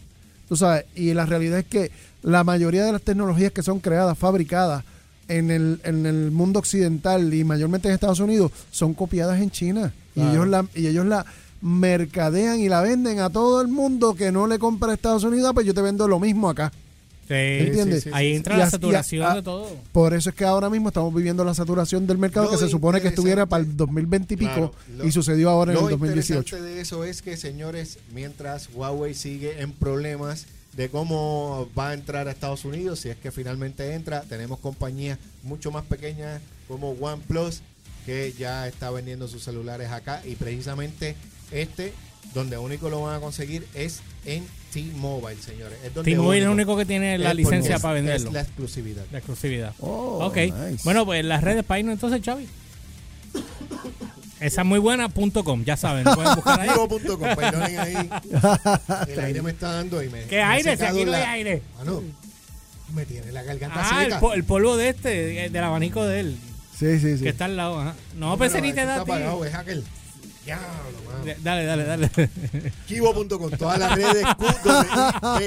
tú 0.49 0.57
sabes, 0.57 0.87
y 0.95 1.13
la 1.13 1.27
realidad 1.27 1.59
es 1.59 1.67
que 1.67 1.91
la 2.23 2.45
mayoría 2.45 2.85
de 2.87 2.93
las 2.93 3.03
tecnologías 3.03 3.53
que 3.53 3.63
son 3.63 3.81
creadas, 3.81 4.17
fabricadas 4.17 4.83
en 5.29 5.51
el, 5.51 5.79
en 5.85 6.07
el 6.07 6.31
mundo 6.31 6.59
occidental 6.59 7.35
y 7.35 7.45
mayormente 7.45 7.89
en 7.89 7.95
Estados 7.95 8.21
Unidos, 8.21 8.51
son 8.71 8.95
copiadas 8.95 9.43
en 9.43 9.51
China. 9.51 9.93
Y 10.19 10.31
ellos 10.31 10.49
la, 10.49 10.67
y 10.75 10.87
ellos 10.87 11.07
la 11.07 11.25
mercadean 11.61 12.61
y 12.61 12.69
la 12.69 12.81
venden 12.81 13.21
a 13.21 13.31
todo 13.31 13.61
el 13.61 13.69
mundo 13.69 14.15
que 14.15 14.33
no 14.33 14.47
le 14.47 14.59
compra 14.59 14.91
a 14.91 14.95
Estados 14.95 15.25
Unidos, 15.25 15.53
pues 15.55 15.67
yo 15.67 15.75
te 15.75 15.83
vendo 15.83 16.07
lo 16.09 16.19
mismo 16.19 16.49
acá. 16.49 16.73
Sí. 17.29 17.35
¿Entiendes? 17.35 18.05
sí, 18.05 18.09
sí, 18.09 18.15
Ahí 18.15 18.35
entra 18.35 18.55
Y 18.55 18.59
la 18.59 18.65
a- 18.65 18.71
saturación 18.71 19.27
a- 19.31 19.35
de 19.35 19.43
todo. 19.43 19.69
Por 19.93 20.15
eso 20.15 20.31
es 20.31 20.35
que 20.35 20.47
ahora 20.47 20.71
mismo 20.71 20.89
estamos 20.89 21.15
viviendo 21.15 21.45
la 21.45 21.53
saturación 21.53 22.07
del 22.07 22.17
mercado 22.17 22.47
Lo 22.47 22.53
que 22.53 22.57
se 22.57 22.71
supone 22.71 23.03
que 23.03 23.09
estuviera 23.09 23.45
para 23.45 23.65
el 23.65 23.77
2020 23.77 24.33
y 24.33 24.37
pico 24.39 24.51
Claro, 24.55 24.73
lo- 24.97 25.05
y 25.07 25.13
sucedió 25.13 25.51
ahora 25.51 25.73
en 25.73 25.79
Lo 25.79 25.85
el 25.89 25.91
2018. 25.91 26.39
interesante 26.57 26.75
de 26.75 26.81
eso 26.81 27.05
es 27.05 27.21
que, 27.21 27.37
señores, 27.37 27.99
mientras 28.15 28.71
Huawei 28.73 29.13
sigue 29.15 29.61
en 29.61 29.73
problemas 29.73 30.47
de 30.75 30.89
cómo 30.89 31.69
va 31.79 31.91
a 31.91 31.95
entrar 31.95 32.29
a 32.29 32.31
Estados 32.31 32.65
Unidos, 32.65 33.01
si 33.01 33.11
es 33.11 33.17
que 33.17 33.31
finalmente 33.31 33.93
entra, 33.93 34.23
tenemos 34.23 34.59
compañías 34.61 35.19
mucho 35.43 35.71
más 35.71 35.85
pequeñas 35.85 36.41
como 36.67 36.93
OnePlus 36.93 37.61
que 38.09 38.33
ya 38.39 38.67
está 38.67 38.91
vendiendo 38.91 39.29
sus 39.29 39.43
celulares 39.45 39.91
acá 39.91 40.23
y 40.25 40.35
precisamente 40.35 41.15
este, 41.51 41.93
donde 42.33 42.57
único 42.57 42.89
lo 42.89 43.03
van 43.03 43.17
a 43.17 43.21
conseguir 43.21 43.67
es 43.75 44.01
en 44.25 44.47
T-Mobile, 44.73 45.37
señores. 45.43 45.77
Es 45.85 45.93
donde 45.93 46.11
T-Mobile 46.11 46.39
es 46.39 46.45
el 46.47 46.51
único. 46.51 46.75
que 46.79 46.87
tiene 46.87 47.19
la 47.19 47.35
licencia 47.35 47.79
para 47.79 47.93
venderlo. 47.95 48.29
Es 48.29 48.33
la 48.33 48.41
exclusividad. 48.41 49.05
La 49.13 49.19
exclusividad. 49.19 49.75
Oh, 49.81 50.25
ok. 50.25 50.37
nice. 50.39 50.85
Bueno, 50.85 51.05
pues 51.05 51.23
las 51.23 51.45
redes 51.45 51.65
para 51.65 51.81
irnos 51.81 51.93
entonces, 51.93 52.23
Xavi. 52.25 52.49
Esa 54.41 54.61
es 54.63 54.67
muy 54.67 54.79
buena, 54.79 55.11
punto 55.11 55.45
com, 55.45 55.63
ya 55.65 55.77
saben, 55.77 56.05
pueden 56.05 56.35
buscar 56.35 56.61
ahí. 56.61 56.71
Perdonen 57.37 57.79
ahí. 57.79 58.11
El 59.09 59.21
aire 59.21 59.43
me 59.43 59.51
está 59.51 59.73
dando 59.73 60.03
y 60.03 60.09
me. 60.09 60.23
¿Qué 60.25 60.37
me 60.37 60.43
aire? 60.45 60.77
Si 60.79 60.83
aquí 60.83 61.05
no 61.05 61.13
hay 61.13 61.21
la- 61.21 61.31
aire. 61.33 61.63
Ah, 61.79 61.83
no. 61.85 62.03
Me 62.95 63.05
tiene 63.05 63.33
la 63.33 63.43
garganta 63.43 63.83
Ah, 63.85 64.03
el, 64.05 64.15
po- 64.19 64.33
el 64.33 64.45
polvo 64.45 64.79
de 64.79 64.89
este, 64.89 65.51
del 65.51 65.63
abanico 65.65 66.07
de 66.07 66.21
él, 66.21 66.39
Sí, 66.79 66.99
sí, 67.01 67.17
sí. 67.19 67.23
que 67.25 67.31
está 67.31 67.47
al 67.47 67.57
lado. 67.57 67.81
Ajá. 67.81 67.95
No, 68.17 68.35
ese 68.43 68.61
ni 68.61 68.73
te 68.73 68.81
esto 68.81 68.87
da 68.87 68.93
está 68.93 69.03
apagado, 69.03 69.45
es 69.45 69.55
aquel. 69.55 69.85
Diablo, 70.45 70.67
mano. 71.07 71.35
Dale, 71.43 71.65
dale, 71.65 71.85
dale. 71.85 72.11
Kibo.com, 72.87 73.51
todas 73.59 73.79
las 73.79 73.95
redes 73.97 74.25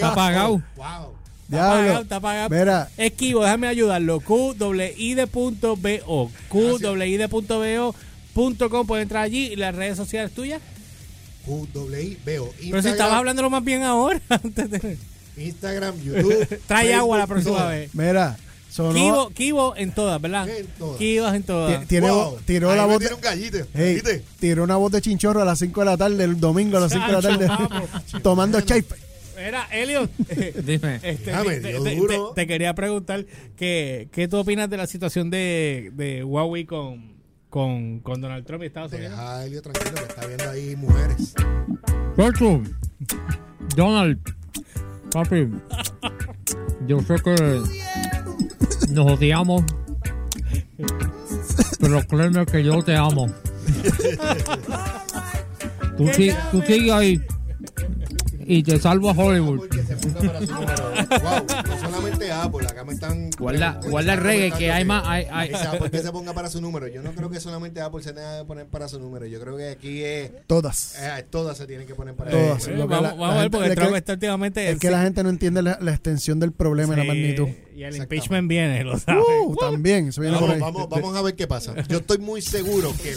O. 0.02 0.06
apagado. 0.06 0.62
Wow. 0.76 1.16
Está 1.50 1.66
apagado, 1.72 2.02
está 2.02 2.16
apagado. 2.18 2.50
Mira, 2.50 2.90
Esquivo, 2.98 3.44
déjame 3.44 3.68
ayudarlo. 3.68 4.20
Q 4.20 4.56
I 4.98 5.14
de 5.16 5.28
punto 5.28 5.76
BO. 5.76 6.32
Q 6.50 6.80
I 7.06 7.18
de 7.18 7.28
punto 7.30 7.60
BO 7.60 7.96
punto 8.34 8.70
com. 8.70 8.86
Pueden 8.88 9.04
entrar 9.04 9.24
allí 9.24 9.48
y 9.48 9.56
las 9.56 9.76
redes 9.76 9.98
sociales 9.98 10.32
tuyas. 10.34 10.62
Q, 11.46 11.68
doble 11.74 12.04
I, 12.04 12.18
veo. 12.24 12.54
Pero 12.60 12.82
si 12.82 12.90
estabas 12.90 13.14
hablando 13.16 13.42
lo 13.42 13.50
más 13.50 13.64
bien 13.64 13.84
ahora. 13.84 14.22
antes 14.30 14.70
de- 14.70 14.98
Instagram, 15.38 16.00
YouTube. 16.02 16.60
Trae 16.68 16.94
agua 16.94 17.18
la 17.18 17.26
próxima 17.28 17.66
vez. 17.68 17.90
mira, 17.96 18.38
sonó, 18.72 18.94
Kibo, 18.94 19.30
Kibo 19.32 19.76
en 19.76 19.92
todas, 19.94 20.20
¿verdad? 20.22 20.48
En 20.50 20.66
todas. 20.68 20.98
Kibos 20.98 21.34
en 21.34 21.44
todas. 21.44 21.80
ti- 21.82 21.86
tiene, 21.88 22.10
Wow. 22.12 22.38
tiró 22.46 22.72
Ahí 22.72 22.78
la 22.78 22.84
me 22.88 22.94
voz 22.94 23.00
tiene 23.00 23.16
un 23.16 23.22
gallito. 23.22 23.58
Tiró 24.40 24.64
una 24.64 24.76
voz 24.78 24.92
de 24.92 25.02
chinchorro 25.02 25.42
a 25.42 25.46
las 25.46 25.60
5 25.60 25.82
de 25.82 25.86
la 25.86 25.98
tarde, 25.98 26.24
el 26.24 26.40
domingo 26.40 26.78
a 26.78 26.82
las 26.82 26.92
5 26.92 27.06
de 27.08 27.12
la 27.14 27.22
tarde, 27.22 27.48
Chacho, 28.08 28.22
tomando 28.22 28.62
chai. 28.62 28.84
Mira, 29.44 29.68
Elliot. 29.72 30.10
Dime. 30.66 31.00
Este, 31.02 31.34
me 31.36 31.60
te, 31.60 31.68
dio 31.70 31.84
te- 31.84 31.96
duro. 31.96 32.30
te- 32.36 32.42
te 32.42 32.48
quería 32.48 32.74
preguntar 32.76 33.26
que, 33.58 34.08
qué 34.12 34.28
tú 34.28 34.38
opinas 34.38 34.70
de 34.70 34.78
la 34.78 34.86
situación 34.88 35.30
de, 35.32 35.92
de 35.96 36.24
Huawei 36.24 36.66
con, 36.66 37.14
con, 37.50 38.00
con 38.02 38.22
Donald 38.22 38.46
Trump 38.46 38.64
y 38.64 38.68
Estados 38.68 38.94
Unidos. 38.94 39.12
Deja 39.12 39.38
a 39.40 39.46
Elio 39.46 39.62
tranquilo 39.64 39.96
que 39.96 40.02
está 40.02 40.26
viendo 40.28 40.50
ahí 40.50 40.76
mujeres. 40.76 41.34
Gertrude, 42.16 42.70
Donald, 43.76 44.20
papi, 45.12 45.48
yo 46.88 47.00
sé 47.02 47.16
que 47.24 47.62
nos 48.92 49.12
odiamos, 49.12 49.64
pero 51.80 52.02
créeme 52.08 52.46
que 52.46 52.64
yo 52.64 52.82
te 52.84 52.96
amo. 52.96 53.28
Tú, 55.98 56.08
si- 56.14 56.34
tú 56.52 56.62
sigues 56.62 56.92
ahí 56.92 57.22
y 58.46 58.64
te 58.64 58.80
salvo 58.80 59.10
a 59.10 59.14
Hollywood. 59.14 59.60
Porque 59.60 59.84
se 59.84 59.96
ponga 59.98 60.20
para 60.34 60.46
su 60.46 60.54
número. 60.54 60.92
Wow, 61.22 61.46
Guarda- 63.42 63.80
guarda 63.90 64.14
el 64.14 64.20
reggae, 64.22 64.52
que 64.52 64.72
hay 64.72 64.86
más- 64.86 65.04
hay- 65.08 65.26
hay- 65.32 65.50
que 65.50 65.58
sea, 65.58 65.78
¿Por 65.78 65.90
qué 65.92 66.00
se 66.00 66.12
ponga 66.12 66.34
para 66.34 66.50
su 66.50 66.62
número? 66.62 66.88
Yo 66.88 67.02
no 67.02 67.12
creo 67.14 67.30
que 67.30 67.40
solamente 67.40 67.82
Apple 67.82 68.04
se 68.04 68.14
tenga 68.14 68.40
que 68.40 68.46
poner 68.46 68.66
para 68.68 68.88
su 68.88 69.00
número. 69.00 69.26
Yo 69.26 69.40
creo 69.42 69.58
que 69.58 69.70
aquí 69.70 70.04
es. 70.04 70.32
Todas. 70.48 70.96
eh, 71.02 71.26
todas 71.30 71.58
se 71.58 71.66
tienen 71.68 71.88
que 71.88 71.96
poner 71.96 72.14
para 72.16 72.32
Todas. 72.32 72.64
su 72.64 72.70
Eh, 72.70 72.74
vamos, 72.78 72.90
la- 72.90 73.10
vamos 73.10 73.28
la 73.28 73.34
a 73.34 73.42
ver, 73.42 73.52
porque 73.52 73.70
es 73.70 73.76
Trump 73.76 73.96
está 73.96 74.14
últimamente. 74.14 74.70
Es 74.70 74.80
que 74.80 74.92
la 74.92 75.02
gente 75.02 75.24
no 75.24 75.30
entiende 75.30 75.62
la, 75.62 75.78
la 75.82 75.92
extensión 75.92 76.40
del 76.40 76.52
problema 76.52 76.94
y 76.94 76.98
la 76.98 77.04
magnitud. 77.04 77.48
Y 77.76 77.84
el 77.84 77.96
impeachment 77.96 78.48
viene, 78.48 78.84
lo 78.84 79.00
sabes. 79.00 79.24
Uh, 79.46 79.56
también, 79.56 80.10
eso 80.10 80.22
viene 80.22 80.38
por 80.38 80.50
Vamos, 80.50 80.56
ahí. 80.68 80.74
vamos, 80.74 80.90
vamos 80.90 81.16
a 81.18 81.22
ver 81.24 81.36
qué 81.36 81.48
pasa. 81.48 81.74
Yo 81.88 81.98
estoy 82.00 82.20
muy 82.20 82.42
seguro 82.42 82.94
que 83.02 83.16